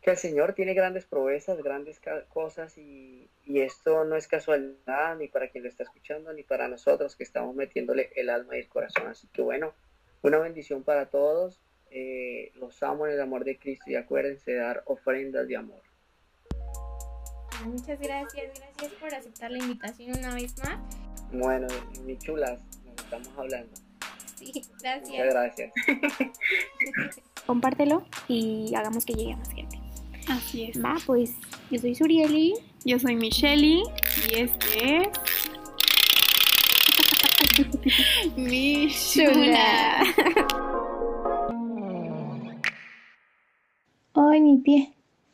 [0.00, 5.28] que el Señor tiene grandes proezas, grandes cosas y, y, esto no es casualidad ni
[5.28, 8.68] para quien lo está escuchando ni para nosotros que estamos metiéndole el alma y el
[8.68, 9.08] corazón.
[9.08, 9.74] Así que bueno,
[10.22, 11.60] una bendición para todos.
[11.90, 15.91] Eh, los amo en el amor de Cristo y acuérdense de dar ofrendas de amor.
[17.66, 20.78] Muchas gracias, gracias por aceptar la invitación una vez más.
[21.32, 21.66] Bueno,
[22.04, 23.70] mi chulas, nos estamos hablando.
[24.36, 25.10] Sí, gracias.
[25.10, 25.72] Muchas gracias.
[27.46, 29.78] Compártelo y hagamos que llegue a más gente.
[30.28, 30.82] Así es.
[30.82, 31.34] Va, pues
[31.70, 32.54] yo soy Surieli.
[32.84, 33.82] Yo soy Michelle
[34.30, 35.08] y este es.
[38.36, 40.02] Mi chula.
[44.14, 44.91] Ay, mi pie.